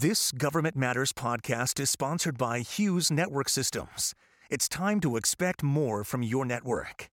This 0.00 0.32
Government 0.32 0.76
Matters 0.76 1.12
podcast 1.12 1.78
is 1.78 1.90
sponsored 1.90 2.38
by 2.38 2.60
Hughes 2.60 3.10
Network 3.10 3.50
Systems. 3.50 4.14
It's 4.48 4.66
time 4.66 4.98
to 5.00 5.18
expect 5.18 5.62
more 5.62 6.04
from 6.04 6.22
your 6.22 6.46
network. 6.46 7.10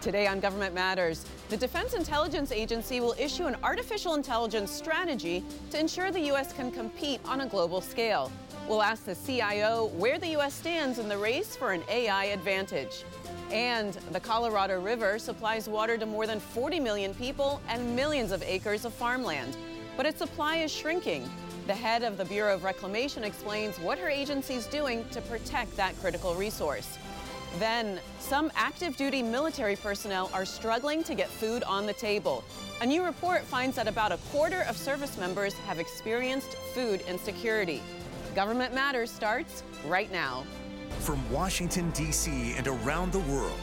Today 0.00 0.26
on 0.26 0.40
Government 0.40 0.74
Matters, 0.74 1.26
the 1.50 1.58
Defense 1.58 1.92
Intelligence 1.92 2.50
Agency 2.50 2.98
will 2.98 3.14
issue 3.18 3.44
an 3.44 3.56
artificial 3.62 4.14
intelligence 4.14 4.70
strategy 4.70 5.44
to 5.70 5.78
ensure 5.78 6.10
the 6.10 6.20
U.S. 6.28 6.54
can 6.54 6.70
compete 6.70 7.20
on 7.26 7.42
a 7.42 7.46
global 7.46 7.82
scale. 7.82 8.32
We'll 8.66 8.80
ask 8.80 9.04
the 9.04 9.14
CIO 9.14 9.90
where 9.98 10.18
the 10.18 10.28
U.S. 10.28 10.54
stands 10.54 10.98
in 10.98 11.10
the 11.10 11.18
race 11.18 11.54
for 11.56 11.72
an 11.72 11.82
AI 11.90 12.24
advantage. 12.26 13.04
And 13.50 13.92
the 14.12 14.20
Colorado 14.20 14.80
River 14.80 15.18
supplies 15.18 15.68
water 15.68 15.98
to 15.98 16.06
more 16.06 16.26
than 16.26 16.40
40 16.40 16.80
million 16.80 17.12
people 17.12 17.60
and 17.68 17.94
millions 17.94 18.32
of 18.32 18.42
acres 18.42 18.86
of 18.86 18.94
farmland 18.94 19.58
but 19.96 20.06
its 20.06 20.18
supply 20.18 20.56
is 20.56 20.72
shrinking. 20.72 21.28
The 21.66 21.74
head 21.74 22.02
of 22.02 22.16
the 22.16 22.24
Bureau 22.24 22.54
of 22.54 22.64
Reclamation 22.64 23.24
explains 23.24 23.78
what 23.78 23.98
her 23.98 24.08
agency 24.08 24.54
is 24.54 24.66
doing 24.66 25.04
to 25.10 25.20
protect 25.22 25.76
that 25.76 25.98
critical 26.00 26.34
resource. 26.34 26.98
Then, 27.58 28.00
some 28.18 28.50
active 28.56 28.96
duty 28.96 29.22
military 29.22 29.76
personnel 29.76 30.30
are 30.32 30.44
struggling 30.44 31.04
to 31.04 31.14
get 31.14 31.28
food 31.28 31.62
on 31.64 31.86
the 31.86 31.92
table. 31.92 32.42
A 32.80 32.86
new 32.86 33.04
report 33.04 33.42
finds 33.42 33.76
that 33.76 33.86
about 33.86 34.10
a 34.10 34.16
quarter 34.32 34.62
of 34.62 34.76
service 34.76 35.18
members 35.18 35.52
have 35.54 35.78
experienced 35.78 36.54
food 36.74 37.02
insecurity. 37.02 37.82
Government 38.34 38.74
Matters 38.74 39.10
starts 39.10 39.62
right 39.86 40.10
now. 40.10 40.44
From 41.00 41.30
Washington, 41.30 41.90
D.C. 41.90 42.54
and 42.56 42.66
around 42.66 43.12
the 43.12 43.20
world, 43.20 43.58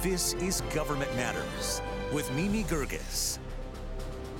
this 0.00 0.34
is 0.34 0.62
Government 0.74 1.14
Matters 1.14 1.80
with 2.12 2.30
Mimi 2.32 2.64
Geerges. 2.64 3.38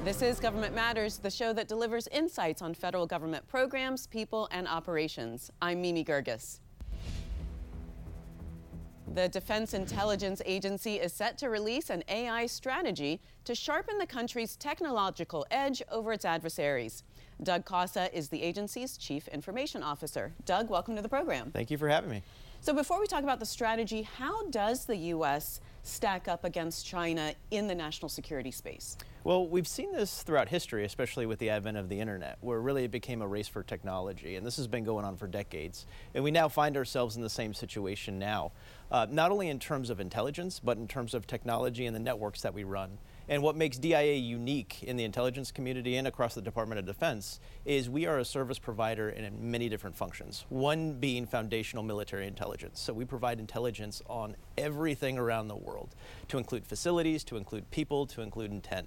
This 0.04 0.20
is 0.20 0.40
Government 0.40 0.74
Matters, 0.74 1.18
the 1.18 1.30
show 1.30 1.52
that 1.52 1.68
delivers 1.68 2.08
insights 2.08 2.60
on 2.60 2.74
federal 2.74 3.06
government 3.06 3.46
programs, 3.46 4.08
people, 4.08 4.48
and 4.50 4.66
operations. 4.66 5.52
I'm 5.62 5.80
Mimi 5.80 6.04
Geerges. 6.04 6.58
The 9.14 9.28
Defense 9.28 9.74
Intelligence 9.74 10.42
Agency 10.44 10.96
is 10.96 11.12
set 11.12 11.38
to 11.38 11.50
release 11.50 11.88
an 11.88 12.02
AI 12.08 12.46
strategy 12.46 13.20
to 13.44 13.54
sharpen 13.54 13.96
the 13.98 14.06
country's 14.06 14.56
technological 14.56 15.46
edge 15.52 15.80
over 15.88 16.12
its 16.12 16.24
adversaries. 16.24 17.04
Doug 17.44 17.64
Cossa 17.64 18.12
is 18.12 18.28
the 18.28 18.42
agency's 18.42 18.96
Chief 18.96 19.28
Information 19.28 19.84
Officer. 19.84 20.32
Doug, 20.46 20.68
welcome 20.68 20.96
to 20.96 21.02
the 21.02 21.08
program. 21.08 21.52
Thank 21.52 21.70
you 21.70 21.78
for 21.78 21.88
having 21.88 22.10
me. 22.10 22.24
So, 22.60 22.72
before 22.72 22.98
we 22.98 23.06
talk 23.06 23.22
about 23.22 23.38
the 23.38 23.46
strategy, 23.46 24.02
how 24.02 24.48
does 24.48 24.84
the 24.84 24.96
U.S. 24.96 25.60
stack 25.82 26.28
up 26.28 26.44
against 26.44 26.86
China 26.86 27.34
in 27.50 27.66
the 27.66 27.74
national 27.74 28.08
security 28.08 28.50
space? 28.50 28.96
Well, 29.24 29.46
we've 29.46 29.68
seen 29.68 29.92
this 29.92 30.22
throughout 30.22 30.48
history, 30.48 30.84
especially 30.84 31.26
with 31.26 31.38
the 31.38 31.50
advent 31.50 31.76
of 31.76 31.88
the 31.88 32.00
internet, 32.00 32.38
where 32.40 32.60
really 32.60 32.84
it 32.84 32.90
became 32.90 33.22
a 33.22 33.26
race 33.26 33.48
for 33.48 33.62
technology. 33.62 34.36
And 34.36 34.46
this 34.46 34.56
has 34.56 34.66
been 34.66 34.84
going 34.84 35.04
on 35.04 35.16
for 35.16 35.26
decades. 35.26 35.86
And 36.14 36.24
we 36.24 36.30
now 36.30 36.48
find 36.48 36.76
ourselves 36.76 37.16
in 37.16 37.22
the 37.22 37.30
same 37.30 37.54
situation 37.54 38.18
now, 38.18 38.52
uh, 38.90 39.06
not 39.10 39.30
only 39.30 39.48
in 39.48 39.58
terms 39.58 39.90
of 39.90 40.00
intelligence, 40.00 40.60
but 40.60 40.76
in 40.76 40.88
terms 40.88 41.14
of 41.14 41.26
technology 41.26 41.86
and 41.86 41.94
the 41.94 42.00
networks 42.00 42.42
that 42.42 42.54
we 42.54 42.64
run. 42.64 42.98
And 43.32 43.42
what 43.42 43.56
makes 43.56 43.78
DIA 43.78 44.16
unique 44.16 44.82
in 44.82 44.98
the 44.98 45.04
intelligence 45.04 45.50
community 45.50 45.96
and 45.96 46.06
across 46.06 46.34
the 46.34 46.42
Department 46.42 46.78
of 46.78 46.84
Defense 46.84 47.40
is 47.64 47.88
we 47.88 48.04
are 48.04 48.18
a 48.18 48.26
service 48.26 48.58
provider 48.58 49.08
in 49.08 49.50
many 49.50 49.70
different 49.70 49.96
functions. 49.96 50.44
One 50.50 50.92
being 51.00 51.24
foundational 51.24 51.82
military 51.82 52.26
intelligence. 52.26 52.78
So 52.78 52.92
we 52.92 53.06
provide 53.06 53.40
intelligence 53.40 54.02
on 54.06 54.36
everything 54.58 55.16
around 55.16 55.48
the 55.48 55.56
world, 55.56 55.94
to 56.28 56.36
include 56.36 56.66
facilities, 56.66 57.24
to 57.24 57.38
include 57.38 57.70
people, 57.70 58.04
to 58.08 58.20
include 58.20 58.50
intent. 58.50 58.86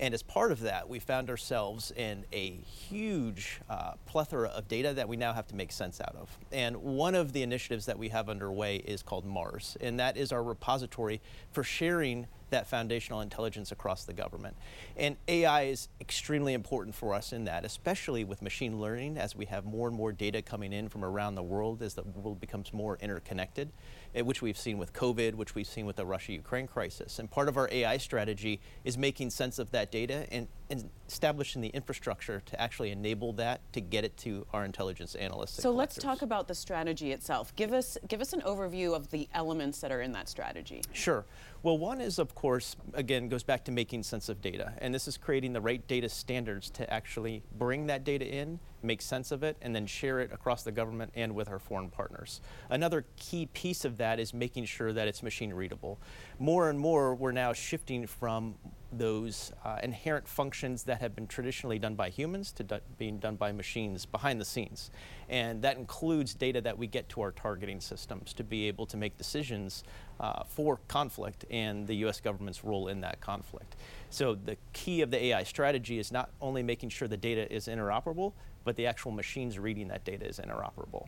And 0.00 0.12
as 0.12 0.22
part 0.22 0.50
of 0.50 0.60
that, 0.62 0.88
we 0.88 0.98
found 0.98 1.30
ourselves 1.30 1.92
in 1.92 2.24
a 2.32 2.50
huge 2.50 3.60
uh, 3.70 3.92
plethora 4.04 4.48
of 4.48 4.66
data 4.66 4.94
that 4.94 5.08
we 5.08 5.16
now 5.16 5.32
have 5.32 5.46
to 5.46 5.54
make 5.54 5.70
sense 5.70 6.00
out 6.00 6.16
of. 6.16 6.36
And 6.50 6.76
one 6.78 7.14
of 7.14 7.32
the 7.32 7.42
initiatives 7.42 7.86
that 7.86 7.98
we 7.98 8.08
have 8.08 8.28
underway 8.28 8.76
is 8.78 9.04
called 9.04 9.24
MARS, 9.24 9.76
and 9.80 10.00
that 10.00 10.16
is 10.16 10.32
our 10.32 10.42
repository 10.42 11.20
for 11.52 11.62
sharing 11.62 12.26
that 12.50 12.66
foundational 12.66 13.20
intelligence 13.20 13.72
across 13.72 14.04
the 14.04 14.12
government. 14.12 14.56
And 14.96 15.16
AI 15.28 15.62
is 15.64 15.88
extremely 16.00 16.54
important 16.54 16.94
for 16.94 17.14
us 17.14 17.32
in 17.32 17.44
that, 17.44 17.64
especially 17.64 18.24
with 18.24 18.42
machine 18.42 18.80
learning 18.80 19.18
as 19.18 19.34
we 19.34 19.46
have 19.46 19.64
more 19.64 19.88
and 19.88 19.96
more 19.96 20.12
data 20.12 20.42
coming 20.42 20.72
in 20.72 20.88
from 20.88 21.04
around 21.04 21.34
the 21.34 21.42
world 21.42 21.82
as 21.82 21.94
the 21.94 22.02
world 22.02 22.40
becomes 22.40 22.72
more 22.72 22.98
interconnected, 23.00 23.70
Eh, 24.16 24.22
which 24.22 24.40
we've 24.40 24.56
seen 24.56 24.78
with 24.78 24.94
COVID, 24.94 25.34
which 25.34 25.54
we've 25.54 25.66
seen 25.66 25.84
with 25.84 25.96
the 25.96 26.06
Russia 26.06 26.32
Ukraine 26.32 26.66
crisis. 26.66 27.18
And 27.18 27.30
part 27.30 27.48
of 27.48 27.58
our 27.58 27.68
AI 27.70 27.98
strategy 27.98 28.60
is 28.82 28.96
making 28.96 29.28
sense 29.28 29.58
of 29.58 29.70
that 29.72 29.92
data 29.92 30.26
and, 30.32 30.48
and 30.70 30.88
establishing 31.06 31.60
the 31.60 31.68
infrastructure 31.68 32.40
to 32.46 32.60
actually 32.60 32.90
enable 32.92 33.34
that 33.34 33.60
to 33.74 33.80
get 33.82 34.04
it 34.04 34.16
to 34.18 34.46
our 34.54 34.64
intelligence 34.64 35.14
analysts. 35.16 35.62
So 35.62 35.70
let's 35.70 35.96
talk 35.96 36.22
about 36.22 36.48
the 36.48 36.54
strategy 36.54 37.12
itself. 37.12 37.54
Give 37.56 37.74
us 37.74 37.98
give 38.08 38.22
us 38.22 38.32
an 38.32 38.40
overview 38.40 38.94
of 38.96 39.10
the 39.10 39.28
elements 39.34 39.80
that 39.80 39.92
are 39.92 40.00
in 40.00 40.12
that 40.12 40.30
strategy. 40.30 40.80
Sure. 40.92 41.26
Well, 41.62 41.76
one 41.76 42.00
is 42.00 42.18
of 42.18 42.34
course 42.34 42.74
again 42.94 43.28
goes 43.28 43.42
back 43.42 43.64
to 43.66 43.72
making 43.72 44.02
sense 44.04 44.30
of 44.30 44.40
data, 44.40 44.72
and 44.78 44.94
this 44.94 45.06
is 45.06 45.18
creating 45.18 45.52
the 45.52 45.60
right 45.60 45.86
data 45.86 46.08
standards 46.08 46.70
to 46.70 46.90
actually 46.92 47.42
bring 47.58 47.86
that 47.88 48.02
data 48.04 48.26
in, 48.26 48.60
make 48.82 49.02
sense 49.02 49.32
of 49.32 49.42
it, 49.42 49.56
and 49.62 49.74
then 49.74 49.86
share 49.86 50.20
it 50.20 50.32
across 50.32 50.62
the 50.62 50.72
government 50.72 51.12
and 51.14 51.34
with 51.34 51.48
our 51.48 51.58
foreign 51.58 51.88
partners. 51.88 52.40
Another 52.70 53.04
key 53.16 53.46
piece 53.46 53.84
of 53.84 53.96
that 53.96 54.20
is 54.20 54.34
making 54.34 54.64
sure 54.64 54.92
that 54.92 55.08
it's 55.08 55.22
machine 55.22 55.52
readable. 55.52 55.98
More 56.38 56.70
and 56.70 56.78
more, 56.78 57.14
we're 57.14 57.32
now 57.32 57.52
shifting 57.52 58.06
from 58.06 58.56
those 58.92 59.52
uh, 59.64 59.78
inherent 59.82 60.28
functions 60.28 60.84
that 60.84 61.00
have 61.00 61.14
been 61.14 61.26
traditionally 61.26 61.78
done 61.78 61.94
by 61.94 62.08
humans 62.08 62.52
to 62.52 62.62
do 62.62 62.78
being 62.98 63.18
done 63.18 63.36
by 63.36 63.52
machines 63.52 64.06
behind 64.06 64.40
the 64.40 64.44
scenes. 64.44 64.90
And 65.28 65.60
that 65.62 65.76
includes 65.76 66.34
data 66.34 66.60
that 66.60 66.78
we 66.78 66.86
get 66.86 67.08
to 67.10 67.20
our 67.20 67.32
targeting 67.32 67.80
systems 67.80 68.32
to 68.34 68.44
be 68.44 68.68
able 68.68 68.86
to 68.86 68.96
make 68.96 69.18
decisions 69.18 69.82
uh, 70.20 70.44
for 70.44 70.78
conflict 70.88 71.44
and 71.50 71.86
the 71.86 71.94
US 72.06 72.20
government's 72.20 72.64
role 72.64 72.88
in 72.88 73.00
that 73.02 73.20
conflict. 73.20 73.76
So 74.10 74.34
the 74.34 74.56
key 74.72 75.02
of 75.02 75.10
the 75.10 75.22
AI 75.26 75.42
strategy 75.42 75.98
is 75.98 76.12
not 76.12 76.30
only 76.40 76.62
making 76.62 76.90
sure 76.90 77.08
the 77.08 77.16
data 77.16 77.52
is 77.52 77.66
interoperable, 77.68 78.32
but 78.64 78.76
the 78.76 78.86
actual 78.86 79.12
machines 79.12 79.58
reading 79.58 79.88
that 79.88 80.04
data 80.04 80.26
is 80.26 80.38
interoperable. 80.38 81.06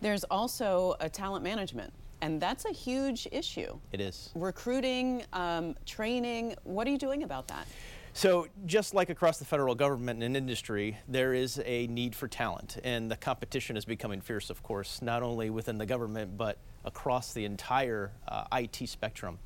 There's 0.00 0.24
also 0.24 0.96
a 1.00 1.08
talent 1.08 1.44
management 1.44 1.92
and 2.20 2.40
that's 2.40 2.64
a 2.64 2.72
huge 2.72 3.28
issue. 3.30 3.78
It 3.92 4.00
is. 4.00 4.30
Recruiting, 4.34 5.24
um, 5.32 5.76
training, 5.86 6.54
what 6.64 6.86
are 6.86 6.90
you 6.90 6.98
doing 6.98 7.22
about 7.22 7.48
that? 7.48 7.66
So, 8.12 8.48
just 8.66 8.94
like 8.94 9.10
across 9.10 9.38
the 9.38 9.44
federal 9.44 9.74
government 9.76 10.22
and 10.22 10.36
industry, 10.36 10.98
there 11.06 11.34
is 11.34 11.60
a 11.64 11.86
need 11.86 12.16
for 12.16 12.26
talent, 12.26 12.78
and 12.82 13.08
the 13.08 13.16
competition 13.16 13.76
is 13.76 13.84
becoming 13.84 14.20
fierce, 14.20 14.50
of 14.50 14.62
course, 14.62 15.00
not 15.02 15.22
only 15.22 15.50
within 15.50 15.78
the 15.78 15.86
government, 15.86 16.36
but 16.36 16.58
across 16.84 17.32
the 17.32 17.44
entire 17.44 18.12
uh, 18.26 18.44
IT 18.52 18.88
spectrum. 18.88 19.38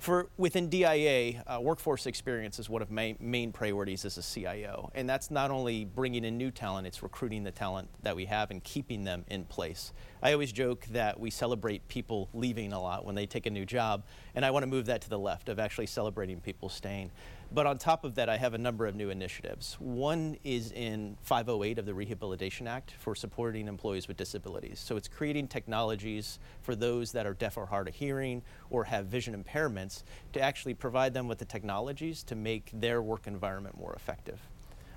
For 0.00 0.30
within 0.38 0.70
DIA, 0.70 1.42
uh, 1.46 1.60
workforce 1.60 2.06
experience 2.06 2.58
is 2.58 2.70
one 2.70 2.80
of 2.80 2.90
my 2.90 3.16
main 3.20 3.52
priorities 3.52 4.06
as 4.06 4.16
a 4.16 4.22
CIO, 4.22 4.90
and 4.94 5.06
that's 5.06 5.30
not 5.30 5.50
only 5.50 5.84
bringing 5.84 6.24
in 6.24 6.38
new 6.38 6.50
talent; 6.50 6.86
it's 6.86 7.02
recruiting 7.02 7.44
the 7.44 7.50
talent 7.50 7.86
that 8.02 8.16
we 8.16 8.24
have 8.24 8.50
and 8.50 8.64
keeping 8.64 9.04
them 9.04 9.26
in 9.28 9.44
place. 9.44 9.92
I 10.22 10.32
always 10.32 10.52
joke 10.52 10.86
that 10.92 11.20
we 11.20 11.28
celebrate 11.28 11.86
people 11.88 12.30
leaving 12.32 12.72
a 12.72 12.80
lot 12.80 13.04
when 13.04 13.14
they 13.14 13.26
take 13.26 13.44
a 13.44 13.50
new 13.50 13.66
job, 13.66 14.04
and 14.34 14.42
I 14.42 14.50
want 14.50 14.62
to 14.62 14.66
move 14.68 14.86
that 14.86 15.02
to 15.02 15.10
the 15.10 15.18
left 15.18 15.50
of 15.50 15.58
actually 15.58 15.86
celebrating 15.86 16.40
people 16.40 16.70
staying. 16.70 17.10
But 17.52 17.66
on 17.66 17.78
top 17.78 18.04
of 18.04 18.14
that, 18.14 18.28
I 18.28 18.36
have 18.36 18.54
a 18.54 18.58
number 18.58 18.86
of 18.86 18.94
new 18.94 19.10
initiatives. 19.10 19.76
One 19.80 20.36
is 20.44 20.70
in 20.70 21.16
508 21.22 21.80
of 21.80 21.86
the 21.86 21.94
Rehabilitation 21.94 22.68
Act 22.68 22.92
for 22.92 23.16
supporting 23.16 23.66
employees 23.66 24.06
with 24.06 24.16
disabilities. 24.16 24.78
So 24.78 24.96
it's 24.96 25.08
creating 25.08 25.48
technologies 25.48 26.38
for 26.62 26.76
those 26.76 27.10
that 27.10 27.26
are 27.26 27.34
deaf 27.34 27.56
or 27.56 27.66
hard 27.66 27.88
of 27.88 27.94
hearing 27.94 28.42
or 28.70 28.84
have 28.84 29.06
vision 29.06 29.34
impairments 29.34 30.04
to 30.32 30.40
actually 30.40 30.74
provide 30.74 31.12
them 31.12 31.26
with 31.26 31.38
the 31.38 31.44
technologies 31.44 32.22
to 32.24 32.36
make 32.36 32.70
their 32.72 33.02
work 33.02 33.26
environment 33.26 33.76
more 33.76 33.94
effective. 33.94 34.38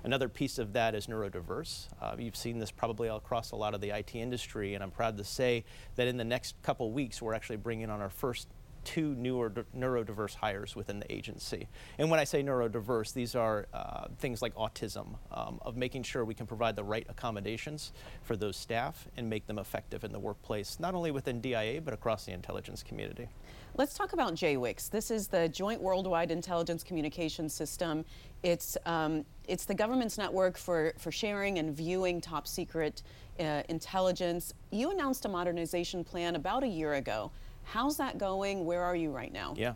Another 0.04 0.28
piece 0.28 0.58
of 0.58 0.74
that 0.74 0.94
is 0.94 1.08
neurodiverse. 1.08 1.88
Uh, 2.00 2.14
you've 2.16 2.36
seen 2.36 2.60
this 2.60 2.70
probably 2.70 3.08
across 3.08 3.50
a 3.50 3.56
lot 3.56 3.74
of 3.74 3.80
the 3.80 3.90
IT 3.90 4.14
industry, 4.14 4.74
and 4.74 4.84
I'm 4.84 4.92
proud 4.92 5.16
to 5.16 5.24
say 5.24 5.64
that 5.96 6.06
in 6.06 6.18
the 6.18 6.24
next 6.24 6.54
couple 6.62 6.92
weeks, 6.92 7.20
we're 7.20 7.34
actually 7.34 7.56
bringing 7.56 7.90
on 7.90 8.00
our 8.00 8.10
first 8.10 8.46
two 8.84 9.14
newer 9.14 9.50
neurodiverse 9.76 10.34
hires 10.34 10.76
within 10.76 11.00
the 11.00 11.12
agency. 11.12 11.68
And 11.98 12.10
when 12.10 12.20
I 12.20 12.24
say 12.24 12.42
neurodiverse, 12.42 13.12
these 13.12 13.34
are 13.34 13.66
uh, 13.72 14.06
things 14.18 14.42
like 14.42 14.54
autism, 14.54 15.16
um, 15.32 15.58
of 15.62 15.76
making 15.76 16.02
sure 16.02 16.24
we 16.24 16.34
can 16.34 16.46
provide 16.46 16.76
the 16.76 16.84
right 16.84 17.06
accommodations 17.08 17.92
for 18.22 18.36
those 18.36 18.56
staff 18.56 19.08
and 19.16 19.28
make 19.28 19.46
them 19.46 19.58
effective 19.58 20.04
in 20.04 20.12
the 20.12 20.18
workplace, 20.18 20.78
not 20.78 20.94
only 20.94 21.10
within 21.10 21.40
DIA, 21.40 21.80
but 21.80 21.94
across 21.94 22.24
the 22.24 22.32
intelligence 22.32 22.82
community. 22.82 23.28
Let's 23.76 23.94
talk 23.94 24.12
about 24.12 24.34
JWICS. 24.34 24.88
This 24.90 25.10
is 25.10 25.26
the 25.26 25.48
Joint 25.48 25.80
Worldwide 25.80 26.30
Intelligence 26.30 26.84
Communication 26.84 27.48
System. 27.48 28.04
It's, 28.44 28.76
um, 28.86 29.24
it's 29.48 29.64
the 29.64 29.74
government's 29.74 30.16
network 30.16 30.56
for, 30.56 30.94
for 30.96 31.10
sharing 31.10 31.58
and 31.58 31.76
viewing 31.76 32.20
top 32.20 32.46
secret 32.46 33.02
uh, 33.40 33.62
intelligence. 33.68 34.54
You 34.70 34.92
announced 34.92 35.24
a 35.24 35.28
modernization 35.28 36.04
plan 36.04 36.36
about 36.36 36.62
a 36.62 36.68
year 36.68 36.94
ago. 36.94 37.32
How's 37.64 37.96
that 37.96 38.18
going? 38.18 38.64
Where 38.64 38.82
are 38.82 38.96
you 38.96 39.10
right 39.10 39.32
now? 39.32 39.54
Yeah. 39.56 39.74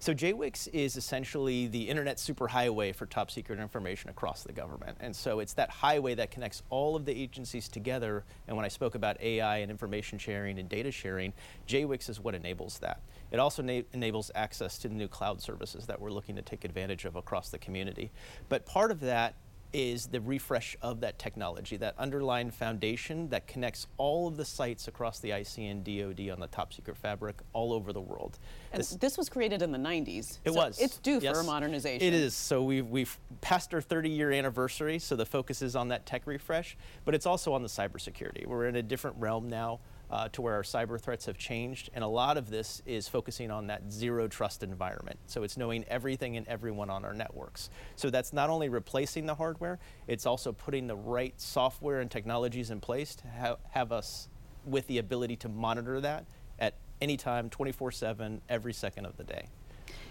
So 0.00 0.14
JWICS 0.14 0.68
is 0.72 0.96
essentially 0.96 1.66
the 1.66 1.88
internet 1.88 2.18
superhighway 2.18 2.94
for 2.94 3.06
top 3.06 3.30
secret 3.30 3.58
information 3.58 4.10
across 4.10 4.44
the 4.44 4.52
government. 4.52 4.96
And 5.00 5.14
so 5.14 5.40
it's 5.40 5.54
that 5.54 5.70
highway 5.70 6.14
that 6.14 6.30
connects 6.30 6.62
all 6.70 6.94
of 6.94 7.04
the 7.04 7.12
agencies 7.12 7.68
together. 7.68 8.24
And 8.46 8.56
when 8.56 8.64
I 8.64 8.68
spoke 8.68 8.94
about 8.94 9.20
AI 9.20 9.58
and 9.58 9.70
information 9.70 10.18
sharing 10.18 10.58
and 10.58 10.68
data 10.68 10.92
sharing, 10.92 11.32
JWICS 11.66 12.10
is 12.10 12.20
what 12.20 12.34
enables 12.34 12.78
that. 12.78 13.00
It 13.32 13.40
also 13.40 13.62
na- 13.62 13.82
enables 13.92 14.30
access 14.34 14.78
to 14.78 14.88
the 14.88 14.94
new 14.94 15.08
cloud 15.08 15.42
services 15.42 15.86
that 15.86 16.00
we're 16.00 16.12
looking 16.12 16.36
to 16.36 16.42
take 16.42 16.64
advantage 16.64 17.04
of 17.04 17.16
across 17.16 17.50
the 17.50 17.58
community. 17.58 18.12
But 18.48 18.66
part 18.66 18.90
of 18.90 19.00
that 19.00 19.34
is 19.72 20.06
the 20.06 20.20
refresh 20.20 20.76
of 20.82 21.00
that 21.00 21.18
technology, 21.18 21.76
that 21.76 21.94
underlying 21.98 22.50
foundation 22.50 23.28
that 23.28 23.46
connects 23.46 23.86
all 23.96 24.28
of 24.28 24.36
the 24.36 24.44
sites 24.44 24.88
across 24.88 25.20
the 25.20 25.30
IC 25.30 25.58
and 25.58 25.84
DoD 25.84 26.30
on 26.30 26.40
the 26.40 26.46
top 26.50 26.72
secret 26.72 26.96
fabric 26.96 27.36
all 27.52 27.72
over 27.72 27.92
the 27.92 28.00
world. 28.00 28.38
And 28.72 28.80
this, 28.80 28.90
this 28.90 29.18
was 29.18 29.28
created 29.28 29.62
in 29.62 29.72
the 29.72 29.78
90s. 29.78 30.38
It 30.44 30.52
so 30.52 30.54
was. 30.54 30.78
It's 30.80 30.98
due 30.98 31.18
yes. 31.20 31.34
for 31.34 31.40
a 31.40 31.44
modernization. 31.44 32.06
It 32.06 32.14
is. 32.14 32.34
So 32.34 32.62
we've, 32.62 32.86
we've 32.86 33.18
passed 33.40 33.74
our 33.74 33.80
30 33.80 34.08
year 34.08 34.32
anniversary, 34.32 34.98
so 34.98 35.16
the 35.16 35.26
focus 35.26 35.62
is 35.62 35.76
on 35.76 35.88
that 35.88 36.06
tech 36.06 36.26
refresh, 36.26 36.76
but 37.04 37.14
it's 37.14 37.26
also 37.26 37.52
on 37.52 37.62
the 37.62 37.68
cybersecurity. 37.68 38.46
We're 38.46 38.66
in 38.66 38.76
a 38.76 38.82
different 38.82 39.16
realm 39.18 39.48
now 39.48 39.80
uh, 40.10 40.28
to 40.32 40.42
where 40.42 40.54
our 40.54 40.62
cyber 40.62 41.00
threats 41.00 41.26
have 41.26 41.36
changed. 41.36 41.90
And 41.94 42.02
a 42.02 42.08
lot 42.08 42.36
of 42.36 42.50
this 42.50 42.82
is 42.86 43.08
focusing 43.08 43.50
on 43.50 43.66
that 43.68 43.90
zero 43.92 44.28
trust 44.28 44.62
environment. 44.62 45.18
So 45.26 45.42
it's 45.42 45.56
knowing 45.56 45.84
everything 45.88 46.36
and 46.36 46.46
everyone 46.48 46.90
on 46.90 47.04
our 47.04 47.14
networks. 47.14 47.70
So 47.96 48.10
that's 48.10 48.32
not 48.32 48.50
only 48.50 48.68
replacing 48.68 49.26
the 49.26 49.34
hardware, 49.34 49.78
it's 50.06 50.26
also 50.26 50.52
putting 50.52 50.86
the 50.86 50.96
right 50.96 51.34
software 51.40 52.00
and 52.00 52.10
technologies 52.10 52.70
in 52.70 52.80
place 52.80 53.14
to 53.16 53.28
ha- 53.28 53.56
have 53.70 53.92
us 53.92 54.28
with 54.64 54.86
the 54.86 54.98
ability 54.98 55.36
to 55.36 55.48
monitor 55.48 56.00
that 56.00 56.26
at 56.58 56.74
any 57.00 57.16
time, 57.16 57.48
24 57.50 57.92
7, 57.92 58.40
every 58.48 58.72
second 58.72 59.06
of 59.06 59.16
the 59.16 59.24
day. 59.24 59.48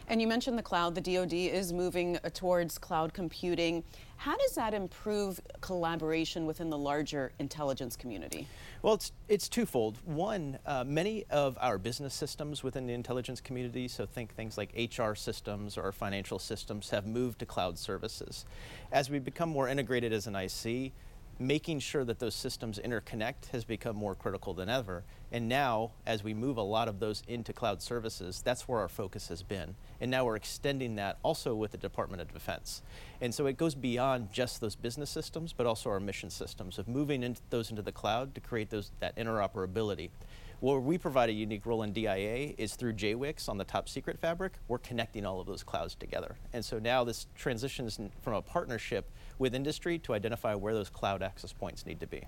And 0.10 0.22
you 0.22 0.28
mentioned 0.28 0.58
the 0.58 0.64
cloud. 0.64 0.96
The 0.96 1.02
DoD 1.02 1.34
is 1.34 1.74
moving 1.74 2.18
uh, 2.24 2.30
towards 2.34 2.78
cloud 2.78 3.14
computing. 3.14 3.84
How 4.16 4.38
does 4.38 4.56
that 4.56 4.74
improve 4.74 5.42
collaboration 5.60 6.46
within 6.46 6.70
the 6.70 6.78
larger 6.78 7.34
intelligence 7.40 7.98
community? 7.98 8.48
Well, 8.82 8.94
it's, 8.94 9.12
it's 9.28 9.50
twofold. 9.50 9.98
One, 10.06 10.60
uh, 10.66 10.86
many 10.88 11.26
of 11.30 11.58
our 11.60 11.78
business 11.78 12.14
systems 12.14 12.64
within 12.64 12.88
the 12.88 12.94
intelligence 12.94 13.42
community, 13.42 13.90
so 13.90 14.06
think 14.06 14.34
things 14.34 14.58
like 14.58 14.74
HR 14.98 15.14
systems 15.14 15.78
or 15.78 15.92
financial 15.92 16.40
systems, 16.40 16.90
have 16.92 17.06
moved 17.06 17.40
to 17.40 17.46
cloud 17.46 17.78
services. 17.78 18.46
As 18.94 19.10
we 19.10 19.20
become 19.20 19.50
more 19.50 19.68
integrated 19.68 20.14
as 20.14 20.26
an 20.26 20.36
IC, 20.36 20.94
making 21.40 21.80
sure 21.80 22.04
that 22.04 22.20
those 22.20 22.36
systems 22.36 22.80
interconnect 22.80 23.48
has 23.52 23.64
become 23.64 23.96
more 23.96 24.16
critical 24.16 24.54
than 24.54 24.70
ever. 24.70 25.04
And 25.32 25.48
now, 25.48 25.92
as 26.06 26.24
we 26.24 26.34
move 26.34 26.58
a 26.58 26.62
lot 26.62 26.88
of 26.88 27.00
those 27.00 27.22
into 27.28 27.54
cloud 27.54 27.82
services, 27.82 28.42
that's 28.44 28.68
where 28.68 28.80
our 28.80 28.88
focus 28.88 29.28
has 29.28 29.44
been. 29.44 29.76
And 30.00 30.10
now 30.10 30.26
we're 30.26 30.36
extending 30.36 30.96
that 30.96 31.18
also 31.22 31.54
with 31.54 31.72
the 31.72 31.78
Department 31.78 32.22
of 32.22 32.34
Defense. 32.34 32.82
And 33.22 33.34
so 33.34 33.46
it 33.46 33.58
goes 33.58 33.76
beyond 33.76 34.32
just 34.32 34.62
those 34.62 34.76
business 34.76 35.10
systems, 35.10 35.54
but 35.54 35.68
also 35.68 35.90
our 35.90 36.00
mission 36.00 36.30
systems 36.30 36.80
of 36.80 36.88
moving 36.88 37.24
into 37.24 37.42
those 37.50 37.70
into 37.70 37.82
the 37.82 37.92
cloud 37.92 38.34
to 38.36 38.42
create 38.42 38.70
those, 38.70 38.92
that 39.00 39.16
interoperability. 39.18 40.10
Where 40.60 40.80
we 40.80 40.98
provide 40.98 41.30
a 41.30 41.34
unique 41.34 41.68
role 41.68 41.84
in 41.84 41.94
DIA 41.94 42.56
is 42.58 42.76
through 42.76 42.94
JWICS 42.94 43.48
on 43.48 43.60
the 43.60 43.64
top 43.64 43.88
secret 43.88 44.18
fabric. 44.18 44.54
We're 44.68 44.80
connecting 44.80 45.24
all 45.24 45.40
of 45.40 45.46
those 45.46 45.62
clouds 45.62 45.94
together. 45.94 46.36
And 46.52 46.66
so 46.66 46.80
now 46.80 47.04
this 47.04 47.28
transitions 47.36 48.00
from 48.24 48.34
a 48.34 48.42
partnership 48.42 49.12
with 49.40 49.56
industry 49.56 50.00
to 50.00 50.14
identify 50.14 50.56
where 50.56 50.74
those 50.74 50.90
cloud 50.90 51.22
access 51.22 51.54
points 51.54 51.86
need 51.86 52.00
to 52.00 52.08
be. 52.08 52.24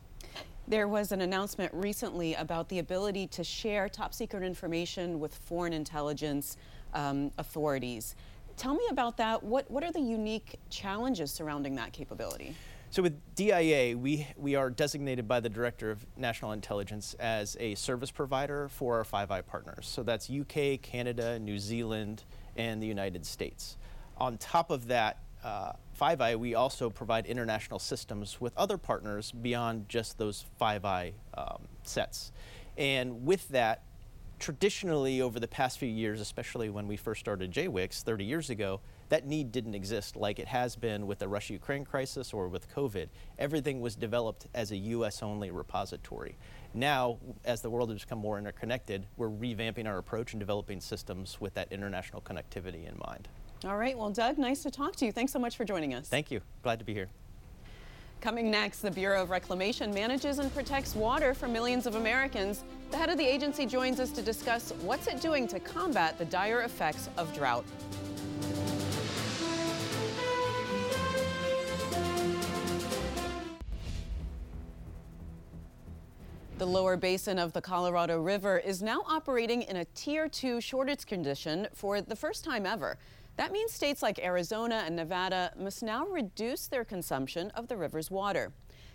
There 0.67 0.87
was 0.87 1.11
an 1.11 1.21
announcement 1.21 1.73
recently 1.73 2.35
about 2.35 2.69
the 2.69 2.79
ability 2.79 3.27
to 3.27 3.43
share 3.43 3.89
top 3.89 4.13
secret 4.13 4.43
information 4.43 5.19
with 5.19 5.33
foreign 5.33 5.73
intelligence 5.73 6.57
um, 6.93 7.31
authorities. 7.37 8.15
Tell 8.55 8.75
me 8.75 8.85
about 8.91 9.17
that. 9.17 9.41
What, 9.41 9.69
what 9.71 9.83
are 9.83 9.91
the 9.91 10.01
unique 10.01 10.59
challenges 10.69 11.31
surrounding 11.31 11.75
that 11.75 11.93
capability? 11.93 12.55
So 12.91 13.03
with 13.03 13.19
DIA, 13.35 13.95
we, 13.95 14.27
we 14.35 14.55
are 14.55 14.71
designated 14.71 15.27
by 15.27 15.39
the 15.39 15.49
Director 15.49 15.91
of 15.91 16.05
National 16.17 16.53
Intelligence 16.53 17.15
as 17.19 17.55
a 17.59 17.75
service 17.75 18.09
provider 18.09 18.67
for 18.67 18.97
our 18.97 19.03
Five 19.03 19.29
Eye 19.29 19.41
partners. 19.41 19.87
So 19.87 20.01
that's 20.01 20.29
UK, 20.29 20.81
Canada, 20.81 21.37
New 21.37 21.59
Zealand, 21.59 22.23
and 22.55 22.81
the 22.81 22.87
United 22.87 23.27
States. 23.27 23.77
On 24.17 24.37
top 24.39 24.71
of 24.71 24.87
that, 24.87 25.19
uh, 25.43 25.73
Five 25.93 26.21
Eye, 26.21 26.35
we 26.35 26.55
also 26.55 26.89
provide 26.89 27.25
international 27.25 27.79
systems 27.79 28.39
with 28.39 28.57
other 28.57 28.77
partners 28.77 29.31
beyond 29.31 29.89
just 29.89 30.17
those 30.17 30.45
Five 30.57 30.85
Eye 30.85 31.13
um, 31.37 31.63
sets. 31.83 32.31
And 32.77 33.25
with 33.25 33.47
that, 33.49 33.83
traditionally 34.39 35.21
over 35.21 35.39
the 35.39 35.47
past 35.47 35.77
few 35.77 35.89
years, 35.89 36.21
especially 36.21 36.69
when 36.69 36.87
we 36.87 36.95
first 36.95 37.19
started 37.19 37.51
JWICS 37.51 38.03
30 38.03 38.23
years 38.23 38.49
ago, 38.49 38.79
that 39.09 39.25
need 39.25 39.51
didn't 39.51 39.75
exist 39.75 40.15
like 40.15 40.39
it 40.39 40.47
has 40.47 40.75
been 40.75 41.07
with 41.07 41.19
the 41.19 41.27
Russia 41.27 41.53
Ukraine 41.53 41.83
crisis 41.83 42.31
or 42.31 42.47
with 42.47 42.73
COVID. 42.73 43.09
Everything 43.37 43.81
was 43.81 43.95
developed 43.95 44.47
as 44.53 44.71
a 44.71 44.77
US 44.77 45.21
only 45.21 45.51
repository. 45.51 46.37
Now, 46.73 47.17
as 47.43 47.61
the 47.61 47.69
world 47.69 47.89
has 47.89 48.01
become 48.01 48.19
more 48.19 48.37
interconnected, 48.37 49.07
we're 49.17 49.29
revamping 49.29 49.87
our 49.87 49.97
approach 49.97 50.33
and 50.33 50.39
developing 50.39 50.79
systems 50.79 51.41
with 51.41 51.55
that 51.55 51.71
international 51.71 52.21
connectivity 52.21 52.87
in 52.87 52.97
mind. 52.99 53.27
All 53.65 53.75
right, 53.75 53.97
well, 53.97 54.09
Doug, 54.09 54.37
nice 54.37 54.63
to 54.63 54.71
talk 54.71 54.95
to 54.97 55.05
you. 55.05 55.11
Thanks 55.11 55.33
so 55.33 55.39
much 55.39 55.57
for 55.57 55.65
joining 55.65 55.93
us. 55.93 56.07
Thank 56.07 56.31
you. 56.31 56.39
Glad 56.63 56.79
to 56.79 56.85
be 56.85 56.93
here. 56.93 57.09
Coming 58.21 58.49
next, 58.49 58.79
the 58.79 58.91
Bureau 58.91 59.21
of 59.21 59.29
Reclamation 59.29 59.93
manages 59.93 60.39
and 60.39 60.53
protects 60.53 60.95
water 60.95 61.33
for 61.33 61.49
millions 61.49 61.85
of 61.85 61.95
Americans. 61.95 62.63
The 62.91 62.97
head 62.97 63.09
of 63.09 63.17
the 63.17 63.25
agency 63.25 63.65
joins 63.65 63.99
us 63.99 64.11
to 64.11 64.21
discuss 64.21 64.71
what's 64.81 65.07
it 65.07 65.19
doing 65.19 65.45
to 65.49 65.59
combat 65.59 66.17
the 66.17 66.25
dire 66.25 66.61
effects 66.61 67.09
of 67.17 67.33
drought. 67.33 67.65
The 76.59 76.65
lower 76.65 76.97
basin 76.97 77.39
of 77.39 77.53
the 77.53 77.61
Colorado 77.61 78.21
River 78.21 78.57
is 78.57 78.81
now 78.81 79.01
operating 79.07 79.61
in 79.61 79.77
a 79.77 79.85
Tier 79.95 80.27
2 80.27 80.59
shortage 80.59 81.05
condition 81.05 81.67
for 81.73 82.01
the 82.01 82.17
first 82.17 82.43
time 82.43 82.65
ever. 82.65 82.97
That 83.39 83.53
means 83.53 83.71
states 83.71 84.03
like 84.03 84.19
Arizona 84.19 84.83
and 84.85 84.97
Nevada 84.97 85.53
must 85.57 85.81
now 85.81 86.05
reduce 86.07 86.67
their 86.67 86.83
consumption 86.83 87.51
of 87.51 87.69
the 87.69 87.77
river's 87.77 88.11
water. 88.11 88.51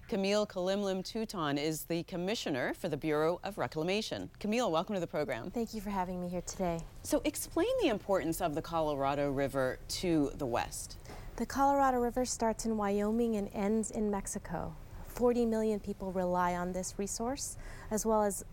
Camille 0.06 0.46
Calimlim 0.46 1.02
Touton 1.02 1.56
is 1.56 1.85
the 1.85 2.02
commissioner 2.02 2.75
for 2.75 2.91
the 2.91 2.96
Bureau 2.99 3.41
of 3.43 3.56
Reclamation. 3.56 4.29
Camille, 4.41 4.70
welcome 4.70 4.93
to 4.93 5.00
the 5.00 5.06
program. 5.06 5.50
Thank 5.50 5.73
you 5.73 5.81
for 5.81 5.88
having 5.88 6.20
me 6.20 6.29
here 6.29 6.43
today. 6.43 6.79
So, 7.05 7.23
explain 7.25 7.69
the 7.81 7.88
importance 7.88 8.43
of 8.43 8.55
the 8.55 8.61
Colorado 8.61 9.31
River 9.31 9.79
to 9.88 10.31
the 10.35 10.44
West. 10.44 10.99
The 11.37 11.46
Colorado 11.46 11.96
River 11.96 12.26
starts 12.26 12.67
in 12.67 12.76
Wyoming 12.76 13.37
and 13.37 13.49
ends 13.55 13.93
in 13.93 14.11
Mexico. 14.11 14.76
40 15.06 15.46
million 15.46 15.81
people 15.81 16.13
rely 16.13 16.55
on 16.55 16.70
this 16.70 16.96
resource, 16.98 17.56
as 17.91 18.05
well 18.05 18.22
as 18.22 18.44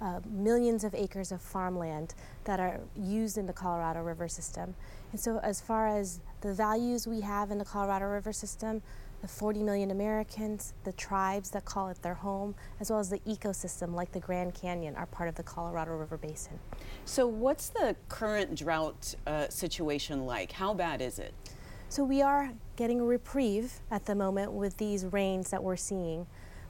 uh, 0.00 0.20
millions 0.28 0.84
of 0.84 0.94
acres 0.94 1.32
of 1.32 1.40
farmland 1.40 2.14
that 2.44 2.60
are 2.60 2.80
used 2.96 3.38
in 3.38 3.46
the 3.46 3.52
Colorado 3.52 4.02
River 4.02 4.28
system. 4.28 4.74
And 5.16 5.20
so, 5.22 5.38
as 5.38 5.62
far 5.62 5.88
as 5.88 6.20
the 6.42 6.52
values 6.52 7.06
we 7.06 7.22
have 7.22 7.50
in 7.50 7.56
the 7.56 7.64
Colorado 7.64 8.04
River 8.04 8.34
system, 8.34 8.82
the 9.22 9.28
40 9.28 9.62
million 9.62 9.90
Americans, 9.90 10.74
the 10.84 10.92
tribes 10.92 11.48
that 11.52 11.64
call 11.64 11.88
it 11.88 12.02
their 12.02 12.12
home, 12.12 12.54
as 12.80 12.90
well 12.90 13.00
as 13.00 13.08
the 13.08 13.20
ecosystem 13.20 13.94
like 13.94 14.12
the 14.12 14.20
Grand 14.20 14.52
Canyon 14.52 14.94
are 14.94 15.06
part 15.06 15.30
of 15.30 15.34
the 15.34 15.42
Colorado 15.42 15.92
River 15.96 16.18
Basin. 16.18 16.58
So, 17.06 17.26
what's 17.26 17.70
the 17.70 17.96
current 18.10 18.56
drought 18.56 19.14
uh, 19.26 19.48
situation 19.48 20.26
like? 20.26 20.52
How 20.52 20.74
bad 20.74 21.00
is 21.00 21.18
it? 21.18 21.32
So, 21.88 22.04
we 22.04 22.20
are 22.20 22.50
getting 22.76 23.00
a 23.00 23.04
reprieve 23.04 23.80
at 23.90 24.04
the 24.04 24.14
moment 24.14 24.52
with 24.52 24.76
these 24.76 25.06
rains 25.06 25.48
that 25.48 25.64
we're 25.64 25.76
seeing, 25.76 26.26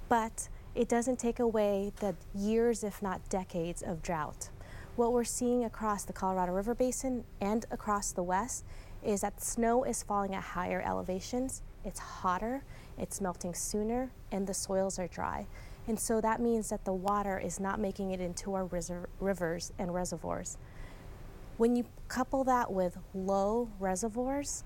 but 0.08 0.48
it 0.76 0.88
doesn't 0.88 1.18
take 1.18 1.40
away 1.40 1.90
the 1.98 2.14
years, 2.32 2.84
if 2.84 3.02
not 3.02 3.28
decades, 3.28 3.82
of 3.82 4.02
drought. 4.02 4.50
What 4.96 5.12
we're 5.12 5.24
seeing 5.24 5.66
across 5.66 6.04
the 6.04 6.14
Colorado 6.14 6.52
River 6.52 6.74
Basin 6.74 7.24
and 7.42 7.66
across 7.70 8.12
the 8.12 8.22
West 8.22 8.64
is 9.04 9.20
that 9.20 9.42
snow 9.42 9.84
is 9.84 10.02
falling 10.02 10.34
at 10.34 10.42
higher 10.42 10.80
elevations, 10.80 11.60
it's 11.84 11.98
hotter, 11.98 12.64
it's 12.96 13.20
melting 13.20 13.52
sooner, 13.52 14.10
and 14.32 14.46
the 14.46 14.54
soils 14.54 14.98
are 14.98 15.06
dry. 15.06 15.46
And 15.86 16.00
so 16.00 16.22
that 16.22 16.40
means 16.40 16.70
that 16.70 16.86
the 16.86 16.94
water 16.94 17.38
is 17.38 17.60
not 17.60 17.78
making 17.78 18.12
it 18.12 18.20
into 18.22 18.54
our 18.54 18.64
rivers 19.20 19.70
and 19.78 19.92
reservoirs. 19.92 20.56
When 21.58 21.76
you 21.76 21.84
couple 22.08 22.42
that 22.44 22.72
with 22.72 22.96
low 23.14 23.68
reservoirs, 23.78 24.64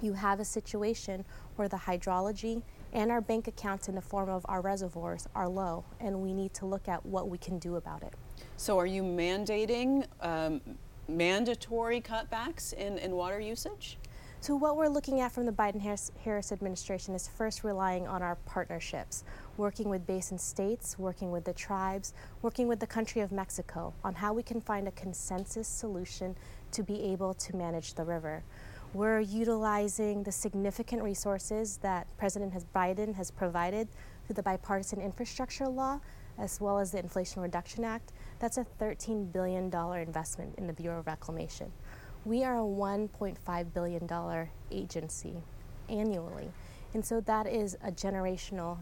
you 0.00 0.12
have 0.12 0.38
a 0.38 0.44
situation 0.44 1.24
where 1.56 1.66
the 1.68 1.78
hydrology 1.78 2.62
and 2.92 3.10
our 3.10 3.20
bank 3.20 3.48
accounts 3.48 3.88
in 3.88 3.96
the 3.96 4.02
form 4.02 4.28
of 4.28 4.46
our 4.48 4.60
reservoirs 4.60 5.26
are 5.34 5.48
low, 5.48 5.84
and 5.98 6.20
we 6.20 6.32
need 6.32 6.54
to 6.54 6.64
look 6.64 6.86
at 6.86 7.04
what 7.04 7.28
we 7.28 7.38
can 7.38 7.58
do 7.58 7.74
about 7.74 8.04
it. 8.04 8.14
So, 8.60 8.76
are 8.76 8.86
you 8.86 9.04
mandating 9.04 10.04
um, 10.20 10.60
mandatory 11.06 12.00
cutbacks 12.00 12.72
in, 12.72 12.98
in 12.98 13.12
water 13.12 13.38
usage? 13.38 13.98
So, 14.40 14.56
what 14.56 14.76
we're 14.76 14.88
looking 14.88 15.20
at 15.20 15.30
from 15.30 15.46
the 15.46 15.52
Biden 15.52 15.80
Harris 15.80 16.50
administration 16.50 17.14
is 17.14 17.28
first 17.28 17.62
relying 17.62 18.08
on 18.08 18.20
our 18.20 18.34
partnerships, 18.46 19.22
working 19.58 19.88
with 19.88 20.08
basin 20.08 20.38
states, 20.38 20.98
working 20.98 21.30
with 21.30 21.44
the 21.44 21.52
tribes, 21.52 22.14
working 22.42 22.66
with 22.66 22.80
the 22.80 22.86
country 22.88 23.22
of 23.22 23.30
Mexico 23.30 23.94
on 24.02 24.12
how 24.12 24.32
we 24.32 24.42
can 24.42 24.60
find 24.60 24.88
a 24.88 24.92
consensus 24.92 25.68
solution 25.68 26.34
to 26.72 26.82
be 26.82 27.00
able 27.00 27.34
to 27.34 27.54
manage 27.54 27.94
the 27.94 28.02
river. 28.02 28.42
We're 28.92 29.20
utilizing 29.20 30.24
the 30.24 30.32
significant 30.32 31.04
resources 31.04 31.76
that 31.76 32.08
President 32.16 32.52
Biden 32.74 33.14
has 33.14 33.30
provided 33.30 33.86
through 34.26 34.34
the 34.34 34.42
bipartisan 34.42 35.00
infrastructure 35.00 35.68
law 35.68 36.00
as 36.38 36.60
well 36.60 36.78
as 36.78 36.92
the 36.92 36.98
Inflation 36.98 37.42
Reduction 37.42 37.84
Act. 37.84 38.12
That's 38.38 38.56
a 38.56 38.66
$13 38.80 39.32
billion 39.32 39.64
investment 39.64 40.54
in 40.58 40.66
the 40.66 40.72
Bureau 40.72 41.00
of 41.00 41.06
Reclamation. 41.06 41.72
We 42.24 42.44
are 42.44 42.56
a 42.56 42.62
$1.5 42.62 43.74
billion 43.74 44.48
agency 44.70 45.34
annually. 45.88 46.50
And 46.94 47.04
so 47.04 47.20
that 47.22 47.46
is 47.46 47.76
a 47.82 47.90
generational 47.90 48.78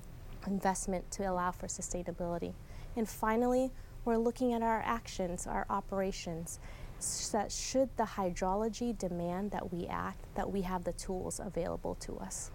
investment 0.46 1.10
to 1.12 1.25
allow 1.25 1.50
for 1.52 1.66
sustainability. 1.68 2.52
And 2.96 3.08
finally, 3.08 3.70
we're 4.04 4.18
looking 4.18 4.52
at 4.52 4.62
our 4.62 4.82
actions, 4.84 5.46
our 5.46 5.66
operations, 5.70 6.60
so 6.98 7.38
that 7.38 7.50
should 7.50 7.88
the 7.96 8.04
hydrology 8.04 8.96
demand 8.96 9.50
that 9.50 9.72
we 9.72 9.86
act, 9.86 10.18
that 10.34 10.50
we 10.50 10.62
have 10.62 10.84
the 10.84 10.92
tools 10.92 11.40
available 11.40 11.94
to 11.96 12.16
us. 12.18 12.50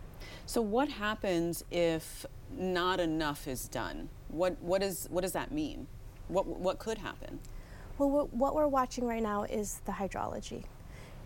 So 0.46 0.62
what 0.62 0.89
happens 0.89 1.63
if 1.72 2.25
not 2.51 3.00
enough 3.00 3.48
is 3.48 3.67
done? 3.67 4.10
What, 4.29 4.62
what, 4.62 4.84
is, 4.84 5.08
what 5.10 5.22
does 5.22 5.34
that 5.34 5.51
mean? 5.51 5.88
What, 6.31 6.47
what 6.47 6.79
could 6.79 6.97
happen? 6.97 7.39
Well, 7.97 8.29
what 8.31 8.55
we're 8.55 8.67
watching 8.67 9.05
right 9.05 9.21
now 9.21 9.43
is 9.43 9.81
the 9.85 9.91
hydrology. 9.91 10.63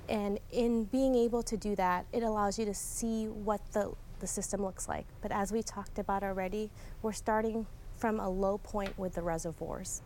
And 0.10 0.40
in 0.52 0.86
being 0.86 1.16
able 1.16 1.44
to 1.44 1.56
do 1.56 1.76
that, 1.76 2.06
it 2.12 2.24
allows 2.24 2.58
you 2.58 2.66
to 2.66 2.74
see 2.74 3.26
what 3.28 3.62
the, 3.72 3.94
the 4.20 4.28
system 4.28 4.64
looks 4.64 4.88
like. 4.88 5.06
But 5.22 5.32
as 5.32 5.52
we 5.52 5.62
talked 5.62 6.00
about 6.00 6.24
already, 6.24 6.72
we're 7.02 7.14
starting 7.14 7.68
from 7.98 8.20
a 8.20 8.30
low 8.30 8.58
point 8.58 8.98
with 8.98 9.14
the 9.14 9.22
reservoirs. 9.22 10.02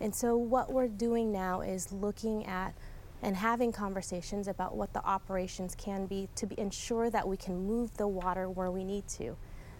And 0.00 0.14
so 0.14 0.36
what 0.36 0.70
we're 0.70 0.88
doing 0.88 1.32
now 1.32 1.62
is 1.62 1.90
looking 1.90 2.46
at 2.46 2.74
and 3.22 3.36
having 3.36 3.72
conversations 3.72 4.46
about 4.46 4.76
what 4.76 4.92
the 4.92 5.04
operations 5.04 5.74
can 5.74 6.06
be 6.06 6.28
to 6.36 6.46
be, 6.46 6.58
ensure 6.60 7.10
that 7.10 7.26
we 7.26 7.36
can 7.36 7.66
move 7.66 7.96
the 7.96 8.06
water 8.06 8.48
where 8.48 8.70
we 8.70 8.84
need 8.84 9.08
to. 9.08 9.36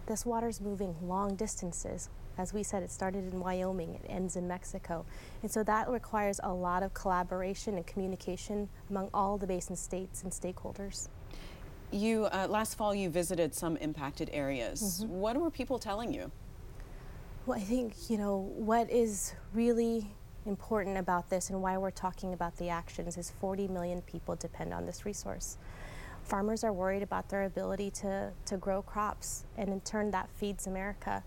This 0.06 0.26
water 0.26 0.48
is 0.48 0.60
moving 0.60 0.96
long 1.02 1.36
distances. 1.36 2.08
As 2.38 2.54
we 2.54 2.62
said, 2.62 2.85
it 2.85 2.92
started 2.92 3.33
in 3.33 3.40
Wyoming, 3.40 3.97
it 3.97 4.07
ends 4.09 4.37
in 4.37 4.47
Mexico. 4.47 5.04
And 5.42 5.50
so 5.50 5.64
that 5.64 5.88
requires 5.88 6.38
a 6.45 6.52
lot 6.52 6.85
of 6.85 6.95
collaboration 6.95 7.75
and 7.75 7.85
communication 7.85 8.68
among 8.88 9.11
all 9.12 9.37
the 9.37 9.47
basin 9.47 9.75
states 9.75 10.23
and 10.23 10.30
stakeholders. 10.30 11.09
You, 11.90 12.26
uh, 12.26 12.47
last 12.49 12.76
fall, 12.76 12.95
you 12.95 13.11
visited 13.11 13.54
some 13.54 13.76
impacted 13.78 14.30
areas. 14.33 15.02
Mm-hmm. 15.02 15.12
What 15.14 15.37
were 15.37 15.50
people 15.50 15.80
telling 15.80 16.14
you? 16.14 16.30
Well, 17.45 17.59
I 17.59 17.62
think, 17.62 18.09
you 18.09 18.18
know, 18.18 18.52
what 18.54 18.88
is 18.90 19.35
really 19.52 20.07
important 20.47 20.97
about 20.97 21.28
this 21.30 21.50
and 21.50 21.61
why 21.61 21.76
we're 21.76 21.90
talking 21.90 22.35
about 22.35 22.57
the 22.57 22.68
actions 22.68 23.16
is 23.16 23.33
40 23.40 23.68
million 23.68 24.00
people 24.02 24.37
depend 24.37 24.73
on 24.73 24.87
this 24.87 25.04
resource. 25.04 25.59
Farmers 26.23 26.62
are 26.62 26.73
worried 26.73 27.02
about 27.02 27.30
their 27.30 27.45
ability 27.45 27.90
to, 27.90 28.30
to 28.45 28.57
grow 28.59 28.83
crops, 28.83 29.45
and 29.57 29.71
in 29.71 29.80
turn, 29.80 30.11
that 30.11 30.28
feeds 30.37 30.66
America. 30.66 31.25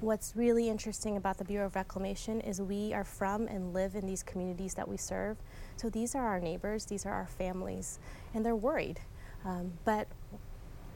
What's 0.00 0.34
really 0.34 0.70
interesting 0.70 1.18
about 1.18 1.36
the 1.36 1.44
Bureau 1.44 1.66
of 1.66 1.74
Reclamation 1.74 2.40
is 2.40 2.58
we 2.58 2.94
are 2.94 3.04
from 3.04 3.46
and 3.48 3.74
live 3.74 3.94
in 3.94 4.06
these 4.06 4.22
communities 4.22 4.72
that 4.72 4.88
we 4.88 4.96
serve. 4.96 5.36
So 5.76 5.90
these 5.90 6.14
are 6.14 6.26
our 6.26 6.40
neighbors, 6.40 6.86
these 6.86 7.04
are 7.04 7.12
our 7.12 7.26
families, 7.26 7.98
and 8.32 8.42
they're 8.42 8.56
worried. 8.56 9.00
Um, 9.44 9.74
but 9.84 10.08